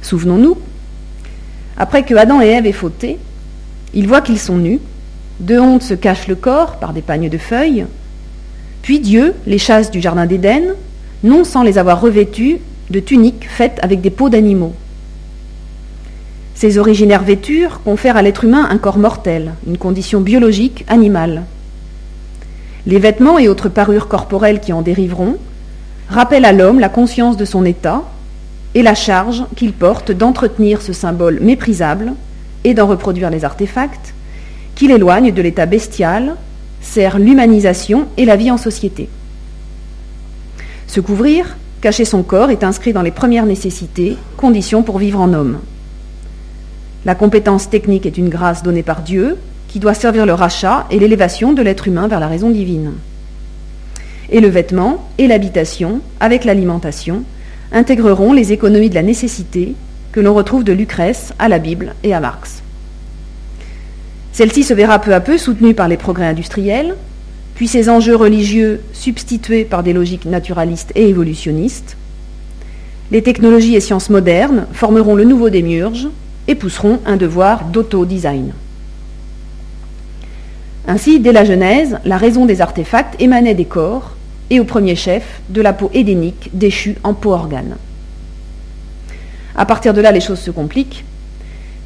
Souvenons-nous, 0.00 0.56
après 1.76 2.04
que 2.04 2.14
Adam 2.14 2.40
et 2.40 2.46
Ève 2.46 2.66
aient 2.66 2.72
fauté, 2.72 3.18
ils 3.92 4.08
voient 4.08 4.20
qu'ils 4.22 4.38
sont 4.38 4.56
nus 4.56 4.80
de 5.40 5.58
honte 5.58 5.82
se 5.82 5.94
cache 5.94 6.28
le 6.28 6.34
corps 6.34 6.76
par 6.76 6.92
des 6.92 7.02
pagnes 7.02 7.28
de 7.28 7.38
feuilles. 7.38 7.86
Puis 8.82 9.00
Dieu 9.00 9.34
les 9.46 9.58
chasse 9.58 9.90
du 9.90 10.00
jardin 10.00 10.26
d'Éden, 10.26 10.74
non 11.24 11.44
sans 11.44 11.62
les 11.62 11.78
avoir 11.78 12.00
revêtus 12.00 12.58
de 12.90 13.00
tuniques 13.00 13.46
faites 13.48 13.78
avec 13.82 14.00
des 14.00 14.10
peaux 14.10 14.28
d'animaux. 14.28 14.74
Ces 16.54 16.78
originaires 16.78 17.22
vêtures 17.22 17.80
confèrent 17.84 18.16
à 18.16 18.22
l'être 18.22 18.44
humain 18.44 18.66
un 18.70 18.78
corps 18.78 18.98
mortel, 18.98 19.52
une 19.66 19.76
condition 19.76 20.20
biologique 20.20 20.84
animale. 20.88 21.42
Les 22.86 22.98
vêtements 22.98 23.38
et 23.38 23.48
autres 23.48 23.68
parures 23.68 24.08
corporelles 24.08 24.60
qui 24.60 24.72
en 24.72 24.80
dériveront 24.80 25.36
rappellent 26.08 26.44
à 26.44 26.52
l'homme 26.52 26.80
la 26.80 26.88
conscience 26.88 27.36
de 27.36 27.44
son 27.44 27.64
état 27.64 28.04
et 28.74 28.82
la 28.82 28.94
charge 28.94 29.44
qu'il 29.56 29.72
porte 29.72 30.12
d'entretenir 30.12 30.80
ce 30.80 30.92
symbole 30.92 31.40
méprisable 31.40 32.12
et 32.64 32.74
d'en 32.74 32.86
reproduire 32.86 33.30
les 33.30 33.44
artefacts, 33.44 34.14
qui 34.76 34.86
l'éloigne 34.86 35.32
de 35.32 35.42
l'état 35.42 35.66
bestial, 35.66 36.36
sert 36.80 37.18
l'humanisation 37.18 38.06
et 38.16 38.24
la 38.24 38.36
vie 38.36 38.52
en 38.52 38.58
société. 38.58 39.08
Se 40.86 41.00
couvrir, 41.00 41.56
cacher 41.80 42.04
son 42.04 42.22
corps 42.22 42.50
est 42.50 42.62
inscrit 42.62 42.92
dans 42.92 43.02
les 43.02 43.10
premières 43.10 43.46
nécessités, 43.46 44.16
conditions 44.36 44.84
pour 44.84 44.98
vivre 44.98 45.20
en 45.20 45.32
homme. 45.32 45.58
La 47.04 47.14
compétence 47.14 47.68
technique 47.68 48.06
est 48.06 48.18
une 48.18 48.28
grâce 48.28 48.62
donnée 48.62 48.82
par 48.82 49.02
Dieu 49.02 49.36
qui 49.68 49.80
doit 49.80 49.94
servir 49.94 50.26
le 50.26 50.34
rachat 50.34 50.86
et 50.90 50.98
l'élévation 50.98 51.52
de 51.52 51.62
l'être 51.62 51.88
humain 51.88 52.06
vers 52.06 52.20
la 52.20 52.28
raison 52.28 52.50
divine. 52.50 52.92
Et 54.30 54.40
le 54.40 54.48
vêtement 54.48 55.08
et 55.18 55.26
l'habitation, 55.26 56.00
avec 56.20 56.44
l'alimentation, 56.44 57.24
intégreront 57.72 58.32
les 58.32 58.52
économies 58.52 58.90
de 58.90 58.94
la 58.94 59.02
nécessité 59.02 59.74
que 60.12 60.20
l'on 60.20 60.34
retrouve 60.34 60.64
de 60.64 60.72
Lucrèce 60.72 61.32
à 61.38 61.48
la 61.48 61.58
Bible 61.58 61.94
et 62.02 62.14
à 62.14 62.20
Marx. 62.20 62.62
Celle-ci 64.36 64.64
se 64.64 64.74
verra 64.74 64.98
peu 64.98 65.14
à 65.14 65.20
peu 65.20 65.38
soutenue 65.38 65.72
par 65.72 65.88
les 65.88 65.96
progrès 65.96 66.26
industriels, 66.26 66.94
puis 67.54 67.66
ses 67.66 67.88
enjeux 67.88 68.14
religieux 68.14 68.82
substitués 68.92 69.64
par 69.64 69.82
des 69.82 69.94
logiques 69.94 70.26
naturalistes 70.26 70.92
et 70.94 71.08
évolutionnistes. 71.08 71.96
Les 73.10 73.22
technologies 73.22 73.76
et 73.76 73.80
sciences 73.80 74.10
modernes 74.10 74.66
formeront 74.74 75.14
le 75.14 75.24
nouveau 75.24 75.48
démiurge 75.48 76.08
et 76.48 76.54
pousseront 76.54 77.00
un 77.06 77.16
devoir 77.16 77.64
d'auto-design. 77.64 78.52
Ainsi, 80.86 81.18
dès 81.18 81.32
la 81.32 81.46
Genèse, 81.46 81.96
la 82.04 82.18
raison 82.18 82.44
des 82.44 82.60
artefacts 82.60 83.18
émanait 83.18 83.54
des 83.54 83.64
corps 83.64 84.16
et 84.50 84.60
au 84.60 84.64
premier 84.64 84.96
chef 84.96 85.40
de 85.48 85.62
la 85.62 85.72
peau 85.72 85.90
édénique 85.94 86.50
déchue 86.52 86.96
en 87.04 87.14
peau 87.14 87.32
organe. 87.32 87.76
À 89.56 89.64
partir 89.64 89.94
de 89.94 90.02
là, 90.02 90.12
les 90.12 90.20
choses 90.20 90.40
se 90.40 90.50
compliquent, 90.50 91.06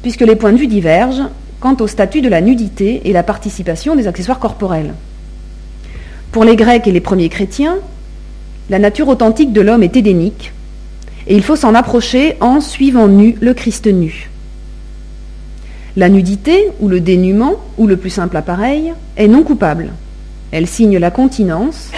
puisque 0.01 0.19
les 0.19 0.35
points 0.35 0.51
de 0.51 0.57
vue 0.57 0.67
divergent 0.67 1.29
quant 1.61 1.77
au 1.79 1.87
statut 1.87 2.21
de 2.21 2.27
la 2.27 2.41
nudité 2.41 3.01
et 3.05 3.13
la 3.13 3.23
participation 3.23 3.95
des 3.95 4.07
accessoires 4.07 4.39
corporels. 4.39 4.93
Pour 6.31 6.43
les 6.43 6.55
Grecs 6.55 6.87
et 6.87 6.91
les 6.91 6.99
premiers 6.99 7.29
chrétiens, 7.29 7.77
la 8.69 8.79
nature 8.79 9.07
authentique 9.07 9.53
de 9.53 9.61
l'homme 9.61 9.83
est 9.83 9.95
édénique, 9.95 10.51
et 11.27 11.35
il 11.35 11.43
faut 11.43 11.55
s'en 11.55 11.75
approcher 11.75 12.35
en 12.41 12.59
suivant 12.61 13.07
nu 13.07 13.37
le 13.39 13.53
Christ 13.53 13.85
nu. 13.87 14.29
La 15.95 16.09
nudité, 16.09 16.69
ou 16.79 16.87
le 16.87 16.99
dénuement, 16.99 17.55
ou 17.77 17.85
le 17.85 17.97
plus 17.97 18.09
simple 18.09 18.37
appareil, 18.37 18.93
est 19.17 19.27
non 19.27 19.43
coupable. 19.43 19.89
Elle 20.51 20.67
signe 20.67 20.97
la 20.97 21.11
continence 21.11 21.91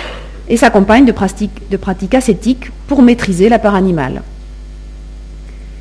et 0.49 0.57
s'accompagne 0.57 1.05
de 1.05 1.11
pratiques, 1.11 1.69
de 1.69 1.77
pratiques 1.77 2.15
ascétiques 2.15 2.71
pour 2.87 3.01
maîtriser 3.01 3.49
la 3.49 3.59
part 3.59 3.75
animale. 3.75 4.23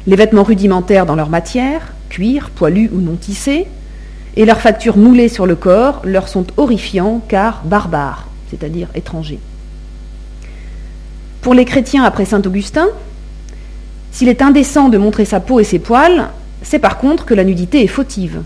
Les 0.06 0.16
vêtements 0.16 0.42
rudimentaires 0.42 1.06
dans 1.06 1.16
leur 1.16 1.30
matière, 1.30 1.94
cuir, 2.12 2.50
poilu 2.50 2.90
ou 2.92 3.00
non 3.00 3.16
tissé, 3.16 3.66
et 4.36 4.44
leurs 4.44 4.60
factures 4.60 4.98
moulées 4.98 5.30
sur 5.30 5.46
le 5.46 5.56
corps 5.56 6.02
leur 6.04 6.28
sont 6.28 6.46
horrifiants 6.58 7.22
car 7.26 7.62
barbares, 7.64 8.28
c'est-à-dire 8.50 8.88
étrangers. 8.94 9.38
Pour 11.40 11.54
les 11.54 11.64
chrétiens 11.64 12.04
après 12.04 12.26
saint 12.26 12.42
Augustin, 12.42 12.88
s'il 14.10 14.28
est 14.28 14.42
indécent 14.42 14.90
de 14.90 14.98
montrer 14.98 15.24
sa 15.24 15.40
peau 15.40 15.58
et 15.58 15.64
ses 15.64 15.78
poils, 15.78 16.28
c'est 16.60 16.78
par 16.78 16.98
contre 16.98 17.24
que 17.24 17.34
la 17.34 17.44
nudité 17.44 17.82
est 17.82 17.88
fautive. 17.88 18.42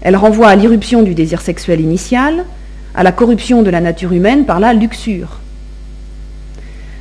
Elle 0.00 0.16
renvoie 0.16 0.48
à 0.48 0.56
l'irruption 0.56 1.02
du 1.02 1.14
désir 1.14 1.42
sexuel 1.42 1.82
initial, 1.82 2.46
à 2.94 3.02
la 3.02 3.12
corruption 3.12 3.62
de 3.62 3.70
la 3.70 3.80
nature 3.80 4.12
humaine 4.12 4.46
par 4.46 4.58
la 4.58 4.72
luxure. 4.72 5.38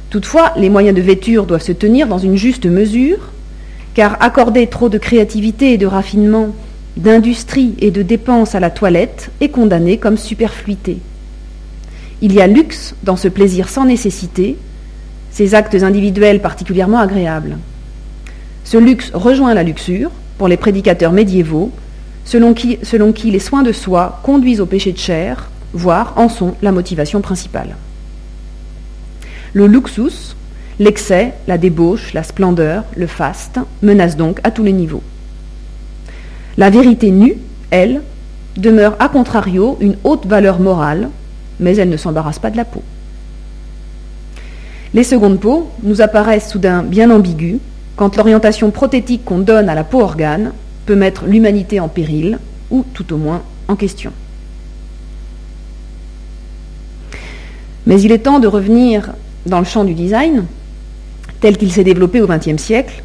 Toutefois, 0.10 0.52
les 0.58 0.70
moyens 0.70 0.96
de 0.96 1.02
vêture 1.02 1.46
doivent 1.46 1.64
se 1.64 1.72
tenir 1.72 2.08
dans 2.08 2.18
une 2.18 2.36
juste 2.36 2.66
mesure, 2.66 3.20
car 3.98 4.18
accorder 4.20 4.68
trop 4.68 4.90
de 4.90 5.00
créativité 5.00 5.74
et 5.74 5.80
de 5.80 5.88
raffinement, 5.88 6.50
d'industrie 6.98 7.74
et 7.80 7.90
de 7.90 8.04
dépenses 8.04 8.54
à 8.54 8.60
la 8.60 8.70
toilette 8.70 9.32
est 9.42 9.50
condamné 9.50 9.98
comme 9.98 10.18
superfluité. 10.18 11.00
Il 12.22 12.32
y 12.32 12.40
a 12.40 12.46
luxe 12.46 12.94
dans 13.02 13.16
ce 13.16 13.28
plaisir 13.28 13.70
sans 13.70 13.86
nécessité, 13.86 14.56
ces 15.32 15.56
actes 15.56 15.82
individuels 15.82 16.44
particulièrement 16.44 17.00
agréables. 17.00 17.58
Ce 18.66 18.78
luxe 18.78 19.10
rejoint 19.16 19.56
la 19.56 19.64
luxure 19.64 20.12
pour 20.38 20.48
les 20.48 20.58
prédicateurs 20.58 21.12
médiévaux, 21.12 21.72
selon 22.24 22.54
qui, 22.54 22.78
selon 22.84 23.14
qui 23.14 23.32
les 23.32 23.40
soins 23.40 23.64
de 23.64 23.72
soi 23.72 24.20
conduisent 24.22 24.62
au 24.62 24.68
péché 24.68 24.92
de 24.92 25.00
chair, 25.00 25.50
voire 25.74 26.14
en 26.18 26.30
sont 26.30 26.54
la 26.62 26.72
motivation 26.72 27.22
principale. 27.22 27.76
Le 29.54 29.66
luxus, 29.66 30.36
l'excès, 30.80 31.34
la 31.48 31.58
débauche, 31.58 32.14
la 32.14 32.24
splendeur, 32.24 32.84
le 32.96 33.08
faste, 33.08 33.60
menacent 33.82 34.18
donc 34.18 34.40
à 34.44 34.52
tous 34.52 34.64
les 34.64 34.74
niveaux. 34.74 35.04
La 36.58 36.70
vérité 36.70 37.12
nue, 37.12 37.38
elle, 37.72 38.02
demeure 38.56 38.96
à 39.00 39.10
contrario 39.10 39.78
une 39.80 39.98
haute 40.04 40.26
valeur 40.26 40.60
morale, 40.60 41.10
mais 41.60 41.76
elle 41.76 41.90
ne 41.90 41.98
s'embarrasse 41.98 42.40
pas 42.40 42.50
de 42.50 42.58
la 42.58 42.66
peau. 42.66 42.82
Les 44.94 45.04
secondes 45.04 45.40
peaux 45.40 45.70
nous 45.84 46.02
apparaissent 46.02 46.50
soudain 46.50 46.82
bien 46.82 47.12
ambiguës 47.12 47.60
quand 47.96 48.16
l'orientation 48.16 48.72
prothétique 48.72 49.26
qu'on 49.26 49.40
donne 49.40 49.70
à 49.70 49.76
la 49.76 49.84
peau 49.84 50.02
organe 50.02 50.54
peut 50.86 50.96
mettre 50.96 51.26
l'humanité 51.26 51.80
en 51.80 51.90
péril, 51.90 52.40
ou 52.70 52.86
tout 52.94 53.14
au 53.14 53.18
moins 53.18 53.42
en 53.68 53.76
question. 53.76 54.12
Mais 57.86 58.02
il 58.02 58.12
est 58.12 58.20
temps 58.20 58.40
de 58.40 58.48
revenir 58.48 59.14
dans 59.46 59.60
le 59.60 59.66
champ 59.66 59.84
du 59.84 59.94
design, 59.94 60.46
tel 61.40 61.58
qu'il 61.58 61.72
s'est 61.72 61.84
développé 61.84 62.22
au 62.22 62.28
XXe 62.28 62.62
siècle, 62.62 63.04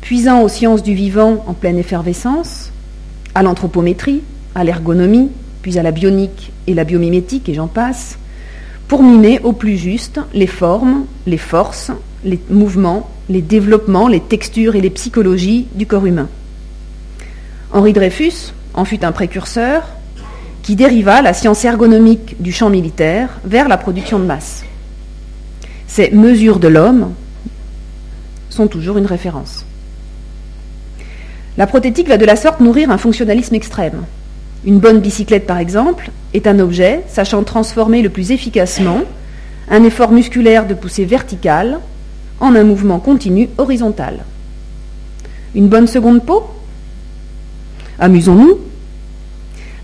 puisant 0.00 0.42
aux 0.42 0.48
sciences 0.48 0.82
du 0.82 0.94
vivant 0.94 1.44
en 1.46 1.52
pleine 1.52 1.78
effervescence, 1.78 2.70
à 3.34 3.42
l'anthropométrie, 3.42 4.22
à 4.54 4.64
l'ergonomie, 4.64 5.30
puis 5.62 5.78
à 5.78 5.82
la 5.82 5.90
bionique 5.90 6.52
et 6.66 6.74
la 6.74 6.84
biomimétique, 6.84 7.48
et 7.48 7.54
j'en 7.54 7.66
passe, 7.66 8.18
pour 8.88 9.02
mimer 9.02 9.40
au 9.42 9.52
plus 9.52 9.76
juste 9.76 10.20
les 10.32 10.46
formes, 10.46 11.06
les 11.26 11.38
forces, 11.38 11.90
les 12.24 12.38
mouvements, 12.50 13.10
les 13.28 13.42
développements, 13.42 14.08
les 14.08 14.20
textures 14.20 14.76
et 14.76 14.80
les 14.80 14.90
psychologies 14.90 15.66
du 15.74 15.86
corps 15.86 16.06
humain. 16.06 16.28
Henri 17.72 17.92
Dreyfus 17.92 18.52
en 18.74 18.84
fut 18.84 19.04
un 19.04 19.12
précurseur 19.12 19.88
qui 20.62 20.76
dériva 20.76 21.22
la 21.22 21.32
science 21.32 21.64
ergonomique 21.64 22.40
du 22.40 22.52
champ 22.52 22.70
militaire 22.70 23.40
vers 23.44 23.68
la 23.68 23.76
production 23.76 24.18
de 24.18 24.24
masse. 24.24 24.64
Ces 25.86 26.10
mesures 26.10 26.58
de 26.58 26.68
l'homme 26.68 27.12
sont 28.56 28.66
toujours 28.66 28.98
une 28.98 29.06
référence. 29.06 29.64
La 31.56 31.66
prothétique 31.66 32.08
va 32.08 32.16
de 32.16 32.24
la 32.24 32.36
sorte 32.36 32.60
nourrir 32.60 32.90
un 32.90 32.98
fonctionnalisme 32.98 33.54
extrême. 33.54 34.04
Une 34.64 34.78
bonne 34.78 35.00
bicyclette, 35.00 35.46
par 35.46 35.58
exemple, 35.58 36.10
est 36.34 36.46
un 36.46 36.58
objet 36.58 37.02
sachant 37.08 37.44
transformer 37.44 38.02
le 38.02 38.10
plus 38.10 38.32
efficacement 38.32 39.02
un 39.70 39.84
effort 39.84 40.10
musculaire 40.10 40.66
de 40.66 40.74
poussée 40.74 41.04
verticale 41.04 41.80
en 42.40 42.54
un 42.54 42.64
mouvement 42.64 42.98
continu 42.98 43.48
horizontal. 43.58 44.24
Une 45.54 45.68
bonne 45.68 45.86
seconde 45.86 46.24
peau? 46.24 46.44
Amusons-nous. 47.98 48.58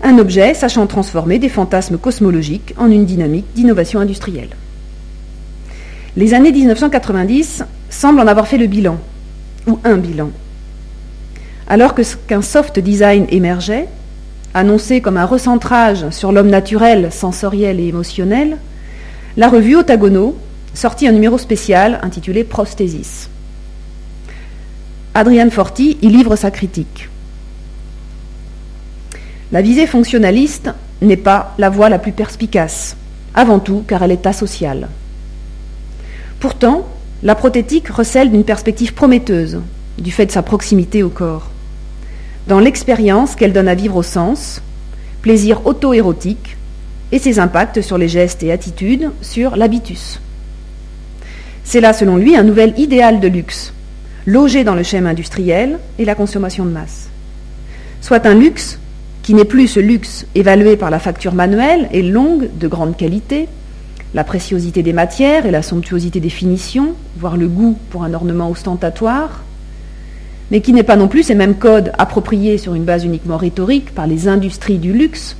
Un 0.03 0.17
objet 0.19 0.53
sachant 0.53 0.85
transformer 0.85 1.39
des 1.39 1.49
fantasmes 1.49 1.97
cosmologiques 1.97 2.73
en 2.77 2.91
une 2.91 3.05
dynamique 3.05 3.47
d'innovation 3.55 3.99
industrielle. 3.99 4.55
Les 6.15 6.33
années 6.33 6.51
1990 6.51 7.63
semblent 7.93 8.19
en 8.19 8.27
avoir 8.27 8.47
fait 8.47 8.57
le 8.57 8.67
bilan, 8.67 8.97
ou 9.67 9.79
un 9.83 9.97
bilan. 9.97 10.31
Alors 11.67 11.93
qu'un 12.27 12.41
soft 12.41 12.79
design 12.79 13.25
émergeait, 13.29 13.87
annoncé 14.53 14.99
comme 15.01 15.17
un 15.17 15.25
recentrage 15.25 16.09
sur 16.09 16.31
l'homme 16.31 16.49
naturel, 16.49 17.11
sensoriel 17.11 17.79
et 17.79 17.87
émotionnel, 17.87 18.57
la 19.37 19.47
revue 19.47 19.75
Otagono 19.75 20.35
sortit 20.73 21.07
un 21.07 21.11
numéro 21.11 21.37
spécial 21.37 21.99
intitulé 22.03 22.43
Prosthésis. 22.43 23.29
Adrian 25.13 25.49
Forti 25.51 25.97
y 26.01 26.09
livre 26.09 26.35
sa 26.35 26.51
critique. 26.51 27.09
La 29.51 29.61
visée 29.61 29.85
fonctionnaliste 29.85 30.71
n'est 31.01 31.17
pas 31.17 31.53
la 31.59 31.69
voie 31.69 31.89
la 31.89 31.99
plus 31.99 32.11
perspicace, 32.11 32.95
avant 33.35 33.59
tout 33.59 33.83
car 33.87 34.01
elle 34.01 34.11
est 34.11 34.25
asociale. 34.25 34.89
Pourtant, 36.39 36.87
la 37.23 37.35
prothétique 37.35 37.87
recèle 37.87 38.29
d'une 38.29 38.43
perspective 38.43 38.93
prometteuse, 38.93 39.61
du 39.97 40.11
fait 40.11 40.25
de 40.25 40.31
sa 40.31 40.41
proximité 40.41 41.03
au 41.03 41.09
corps. 41.09 41.49
Dans 42.47 42.59
l'expérience 42.59 43.35
qu'elle 43.35 43.53
donne 43.53 43.69
à 43.69 43.75
vivre 43.75 43.95
au 43.95 44.03
sens, 44.03 44.61
plaisir 45.21 45.65
auto-érotique, 45.65 46.57
et 47.13 47.19
ses 47.19 47.39
impacts 47.39 47.81
sur 47.81 47.97
les 47.97 48.09
gestes 48.09 48.43
et 48.43 48.51
attitudes, 48.51 49.11
sur 49.21 49.55
l'habitus. 49.55 50.19
C'est 51.63 51.79
là, 51.79 51.93
selon 51.93 52.17
lui, 52.17 52.35
un 52.35 52.43
nouvel 52.43 52.73
idéal 52.77 53.21
de 53.21 53.27
luxe, 53.27 53.71
logé 54.25 54.65
dans 54.65 54.75
le 54.75 54.83
schéma 54.83 55.11
industriel 55.11 55.79
et 55.99 56.05
la 56.05 56.15
consommation 56.15 56.65
de 56.65 56.71
masse. 56.71 57.07
Soit 58.01 58.25
un 58.25 58.33
luxe 58.33 58.79
qui 59.21 59.33
n'est 59.33 59.45
plus 59.45 59.67
ce 59.67 59.79
luxe 59.79 60.25
évalué 60.35 60.75
par 60.75 60.89
la 60.89 60.99
facture 60.99 61.35
manuelle 61.35 61.87
et 61.93 62.01
longue 62.01 62.49
de 62.59 62.67
grande 62.67 62.97
qualité, 62.97 63.47
la 64.13 64.23
préciosité 64.23 64.83
des 64.83 64.93
matières 64.93 65.45
et 65.45 65.51
la 65.51 65.61
somptuosité 65.61 66.19
des 66.19 66.29
finitions, 66.29 66.93
voire 67.17 67.37
le 67.37 67.47
goût 67.47 67.77
pour 67.89 68.03
un 68.03 68.13
ornement 68.13 68.49
ostentatoire, 68.49 69.43
mais 70.51 70.61
qui 70.61 70.73
n'est 70.73 70.83
pas 70.83 70.95
non 70.95 71.07
plus 71.07 71.23
ces 71.23 71.35
mêmes 71.35 71.55
codes 71.55 71.91
appropriés 71.97 72.57
sur 72.57 72.75
une 72.75 72.83
base 72.83 73.05
uniquement 73.05 73.37
rhétorique 73.37 73.93
par 73.93 74.05
les 74.05 74.27
industries 74.27 74.77
du 74.77 74.93
luxe, 74.93 75.35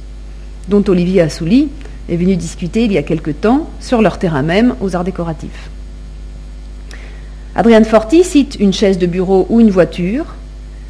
dont 0.69 0.83
Olivier 0.87 1.21
Assouli 1.21 1.69
est 2.09 2.15
venu 2.15 2.35
discuter 2.35 2.85
il 2.85 2.91
y 2.91 2.97
a 2.97 3.03
quelque 3.03 3.31
temps 3.31 3.69
sur 3.79 4.01
leur 4.01 4.17
terrain 4.17 4.41
même 4.41 4.75
aux 4.81 4.95
arts 4.95 5.03
décoratifs. 5.03 5.69
Adrian 7.55 7.83
Forti 7.83 8.23
cite 8.23 8.57
une 8.59 8.73
chaise 8.73 8.97
de 8.97 9.05
bureau 9.05 9.45
ou 9.49 9.59
une 9.59 9.69
voiture, 9.69 10.33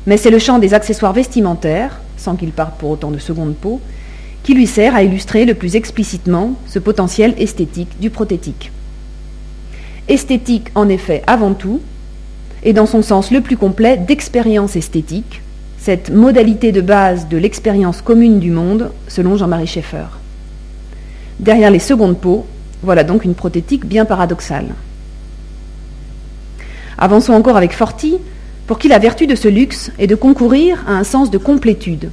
mais 0.06 0.16
c'est 0.16 0.30
le 0.30 0.40
champ 0.40 0.60
des 0.60 0.74
accessoires 0.74 1.12
vestimentaires, 1.12 2.00
sans 2.16 2.36
qu'il 2.36 2.52
parte 2.52 2.78
pour 2.78 2.92
autant 2.92 3.12
de 3.12 3.20
seconde 3.20 3.56
peau, 3.56 3.82
qui 4.44 4.54
lui 4.54 4.68
sert 4.68 4.96
à 4.96 5.04
illustrer 5.04 5.46
le 5.46 5.54
plus 5.54 5.76
explicitement 5.76 6.54
ce 6.68 6.80
potentiel 6.80 7.34
esthétique 7.38 8.00
du 8.00 8.10
prothétique. 8.10 8.72
Esthétique, 10.08 10.68
en 10.76 10.90
effet, 10.90 11.24
avant 11.28 11.54
tout, 11.54 11.80
et 12.64 12.74
dans 12.74 12.86
son 12.86 13.02
sens 13.02 13.32
le 13.32 13.42
plus 13.42 13.58
complet 13.58 13.98
d'expérience 13.98 14.76
esthétique, 14.76 15.42
cette 15.78 16.12
modalité 16.12 16.72
de 16.72 16.82
base 16.82 17.28
de 17.28 17.38
l'expérience 17.38 18.02
commune 18.02 18.40
du 18.40 18.52
monde, 18.52 18.92
selon 19.08 19.38
Jean-Marie 19.38 19.68
Schaeffer. 19.68 20.06
Derrière 21.40 21.72
les 21.72 21.80
secondes 21.80 22.18
peaux, 22.18 22.46
voilà 22.84 23.04
donc 23.04 23.26
une 23.26 23.36
prothétique 23.36 23.86
bien 23.86 24.06
paradoxale. 24.06 24.68
Avançons 26.98 27.34
encore 27.34 27.58
avec 27.58 27.74
Forti, 27.74 28.18
pour 28.68 28.80
qui 28.80 28.88
la 28.88 29.00
vertu 29.00 29.28
de 29.28 29.36
ce 29.36 29.48
luxe 29.48 29.92
est 30.00 30.08
de 30.08 30.16
concourir 30.16 30.84
à 30.88 30.94
un 30.94 31.04
sens 31.04 31.32
de 31.32 31.38
complétude. 31.38 32.12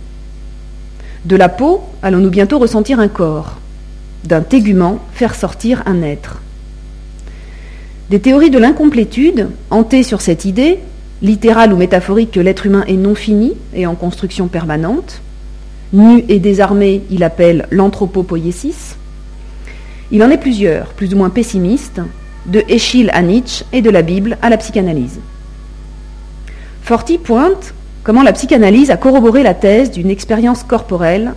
De 1.25 1.37
la 1.37 1.51
peau, 1.51 1.83
allons-nous 2.03 2.31
bientôt 2.31 2.59
ressentir 2.59 2.99
un 2.99 3.09
corps, 3.09 3.59
d'un 4.25 4.41
tégument 4.41 4.99
faire 5.13 5.35
sortir 5.35 5.83
un 5.87 6.03
être. 6.03 6.41
Des 8.09 8.21
théories 8.21 8.51
de 8.51 8.59
l'incomplétude, 8.59 9.49
hantées 9.71 10.03
sur 10.03 10.23
cette 10.23 10.47
idée, 10.47 10.79
littéral 11.21 11.73
ou 11.73 11.77
métaphorique 11.77 12.31
que 12.31 12.41
l'être 12.41 12.65
humain 12.65 12.85
est 12.89 12.97
non 12.97 13.15
fini 13.15 13.53
et 13.75 13.87
en 13.87 13.95
construction 13.95 14.49
permanente. 14.49 15.21
Nu 15.93 16.25
et 16.29 16.39
désarmé, 16.39 17.03
il 17.11 17.23
appelle 17.23 17.67
l'anthropopoiesis. 17.71 18.97
Il 20.11 20.23
en 20.23 20.31
est 20.31 20.39
plusieurs, 20.39 20.87
plus 20.89 21.13
ou 21.13 21.19
moins 21.19 21.31
pessimistes, 21.31 22.01
de 22.47 22.65
Échille 22.69 23.11
à 23.13 23.21
Nietzsche 23.21 23.65
et 23.73 23.83
de 23.83 23.91
la 23.91 24.03
Bible 24.03 24.39
à 24.41 24.49
la 24.49 24.57
psychanalyse. 24.57 25.21
Forti 26.83 27.19
pointe 27.19 27.75
comment 28.03 28.23
la 28.23 28.33
psychanalyse 28.33 28.91
a 28.91 28.97
corroboré 28.97 29.43
la 29.43 29.55
thèse 29.55 29.91
d'une 29.91 30.11
expérience 30.11 30.63
corporelle 30.63 31.35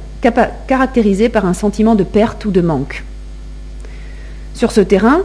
caractérisée 0.68 1.30
par 1.30 1.46
un 1.46 1.54
sentiment 1.54 1.96
de 1.96 2.04
perte 2.04 2.46
ou 2.46 2.52
de 2.52 2.62
manque. 2.62 3.04
Sur 4.54 4.72
ce 4.72 4.82
terrain 4.82 5.22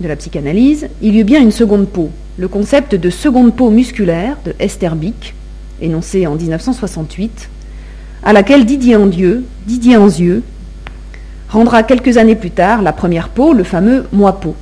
de 0.00 0.08
la 0.08 0.16
psychanalyse, 0.16 0.88
il 1.00 1.14
y 1.14 1.20
eut 1.20 1.24
bien 1.24 1.40
une 1.40 1.52
seconde 1.52 1.88
peau, 1.88 2.10
le 2.36 2.48
concept 2.48 2.94
de 2.94 3.10
seconde 3.10 3.54
peau 3.54 3.70
musculaire 3.70 4.36
de 4.44 4.54
Esther 4.58 4.96
Bick, 4.96 5.34
énoncé 5.80 6.26
en 6.26 6.34
1968, 6.34 7.48
à 8.24 8.32
laquelle 8.32 8.66
Didier 8.66 8.96
Andieu, 8.96 9.44
Didier 9.66 9.96
Anzieux, 9.96 10.42
rendra 11.48 11.82
quelques 11.82 12.16
années 12.16 12.36
plus 12.36 12.50
tard 12.50 12.82
la 12.82 12.92
première 12.92 13.28
peau, 13.28 13.52
le 13.52 13.64
fameux 13.64 14.06
moi-peau. 14.12 14.54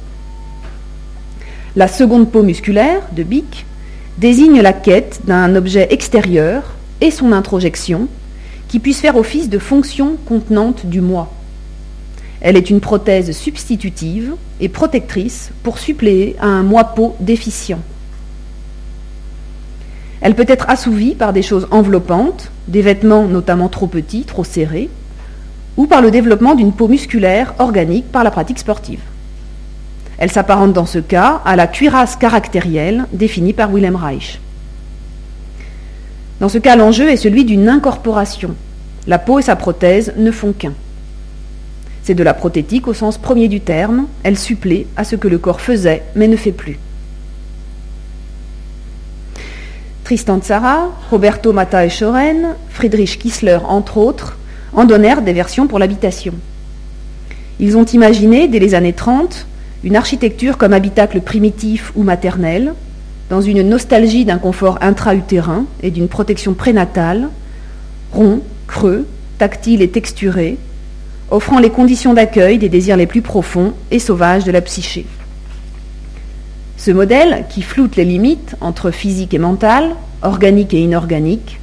La 1.77 1.89
seconde 1.89 2.31
peau 2.31 2.43
musculaire 2.43 3.03
de 3.13 3.23
Bick 3.23 3.67
désigne 4.21 4.61
la 4.61 4.75
quête 4.75 5.21
d'un 5.25 5.57
objet 5.57 5.89
extérieur 5.91 6.75
et 7.01 7.11
son 7.11 7.33
introjection 7.33 8.07
qui 8.69 8.79
puisse 8.79 9.01
faire 9.01 9.17
office 9.17 9.49
de 9.49 9.59
fonction 9.59 10.17
contenante 10.27 10.85
du 10.85 11.01
moi. 11.01 11.33
Elle 12.43 12.59
est 12.59 12.69
une 12.69 12.81
prothèse 12.81 13.33
substitutive 13.33 14.35
et 14.61 14.69
protectrice 14.69 15.53
pour 15.63 15.79
suppléer 15.79 16.37
à 16.39 16.47
un 16.47 16.63
moi-peau 16.63 17.17
déficient. 17.19 17.81
Elle 20.21 20.35
peut 20.35 20.45
être 20.47 20.69
assouvie 20.69 21.15
par 21.15 21.33
des 21.33 21.43
choses 21.43 21.67
enveloppantes, 21.71 22.51
des 22.69 22.83
vêtements 22.83 23.25
notamment 23.25 23.71
trop 23.71 23.87
petits, 23.87 24.25
trop 24.25 24.45
serrés, 24.45 24.91
ou 25.79 25.87
par 25.87 26.03
le 26.03 26.11
développement 26.11 26.55
d'une 26.55 26.73
peau 26.73 26.89
musculaire 26.89 27.55
organique 27.59 28.13
par 28.13 28.23
la 28.23 28.31
pratique 28.31 28.59
sportive. 28.59 29.01
Elle 30.21 30.31
s'apparente 30.31 30.75
dans 30.75 30.87
ce 30.87 30.99
cas 30.99 31.41
à 31.47 31.57
la 31.57 31.67
cuirasse 31.67 32.15
caractérielle 32.15 33.07
définie 33.13 33.55
par 33.55 33.73
Willem 33.73 33.97
Reich. 33.97 34.39
Dans 36.41 36.51
ce 36.51 36.59
cas, 36.59 36.77
l'enjeu 36.77 37.09
est 37.09 37.17
celui 37.17 37.47
d'une 37.47 37.71
incorporation. 37.71 38.55
La 39.07 39.19
peau 39.19 39.39
et 39.39 39.43
sa 39.43 39.57
prothèse 39.57 40.13
ne 40.19 40.31
font 40.31 40.53
qu'un. 40.53 40.75
C'est 42.03 42.15
de 42.15 42.23
la 42.23 42.35
prothétique 42.35 42.87
au 42.87 42.93
sens 42.93 43.17
premier 43.17 43.49
du 43.49 43.61
terme, 43.61 44.07
elle 44.23 44.39
supplée 44.39 44.87
à 44.95 45.05
ce 45.05 45.17
que 45.17 45.27
le 45.27 45.39
corps 45.39 45.63
faisait 45.63 46.03
mais 46.15 46.29
ne 46.29 46.37
fait 46.37 46.53
plus. 46.53 46.79
Tristan 50.05 50.41
Tzara, 50.41 50.91
Roberto 51.11 51.53
Matta 51.55 51.87
et 51.87 51.91
Schoren, 51.91 52.57
Friedrich 52.69 53.19
Kissler 53.19 53.59
entre 53.67 53.97
autres, 53.97 54.37
en 54.75 54.85
donnèrent 54.85 55.23
des 55.23 55.33
versions 55.33 55.67
pour 55.67 55.79
l'habitation. 55.79 56.35
Ils 57.59 57.77
ont 57.77 57.85
imaginé, 57.85 58.49
dès 58.49 58.59
les 58.59 58.75
années 58.75 58.93
30, 58.93 59.47
une 59.83 59.97
architecture 59.97 60.59
comme 60.59 60.73
habitacle 60.73 61.21
primitif 61.21 61.93
ou 61.97 62.03
maternel, 62.03 62.75
dans 63.31 63.41
une 63.41 63.63
nostalgie 63.63 64.25
d'un 64.25 64.39
confort 64.39 64.79
intra-utérin 64.81 65.65
et 65.83 65.91
d'une 65.91 66.09
protection 66.09 66.55
prénatale, 66.55 67.29
rond, 68.13 68.41
creux, 68.67 69.07
tactile 69.39 69.83
et 69.83 69.91
texturé, 69.91 70.59
offrant 71.31 71.61
les 71.61 71.71
conditions 71.71 72.13
d'accueil 72.13 72.59
des 72.59 72.69
désirs 72.69 72.97
les 72.97 73.07
plus 73.07 73.23
profonds 73.23 73.73
et 73.91 73.99
sauvages 73.99 74.45
de 74.45 74.51
la 74.51 74.61
psyché. 74.61 75.07
Ce 76.77 76.91
modèle, 76.91 77.45
qui 77.49 77.63
floute 77.63 77.97
les 77.97 78.05
limites 78.05 78.57
entre 78.61 78.91
physique 78.91 79.33
et 79.33 79.39
mental, 79.39 79.95
organique 80.23 80.75
et 80.75 80.81
inorganique, 80.81 81.61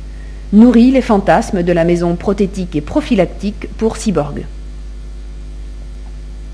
nourrit 0.53 0.91
les 0.91 1.01
fantasmes 1.01 1.63
de 1.63 1.73
la 1.73 1.83
maison 1.83 2.15
prothétique 2.15 2.75
et 2.75 2.81
prophylactique 2.81 3.67
pour 3.77 3.97
cyborg. 3.97 4.45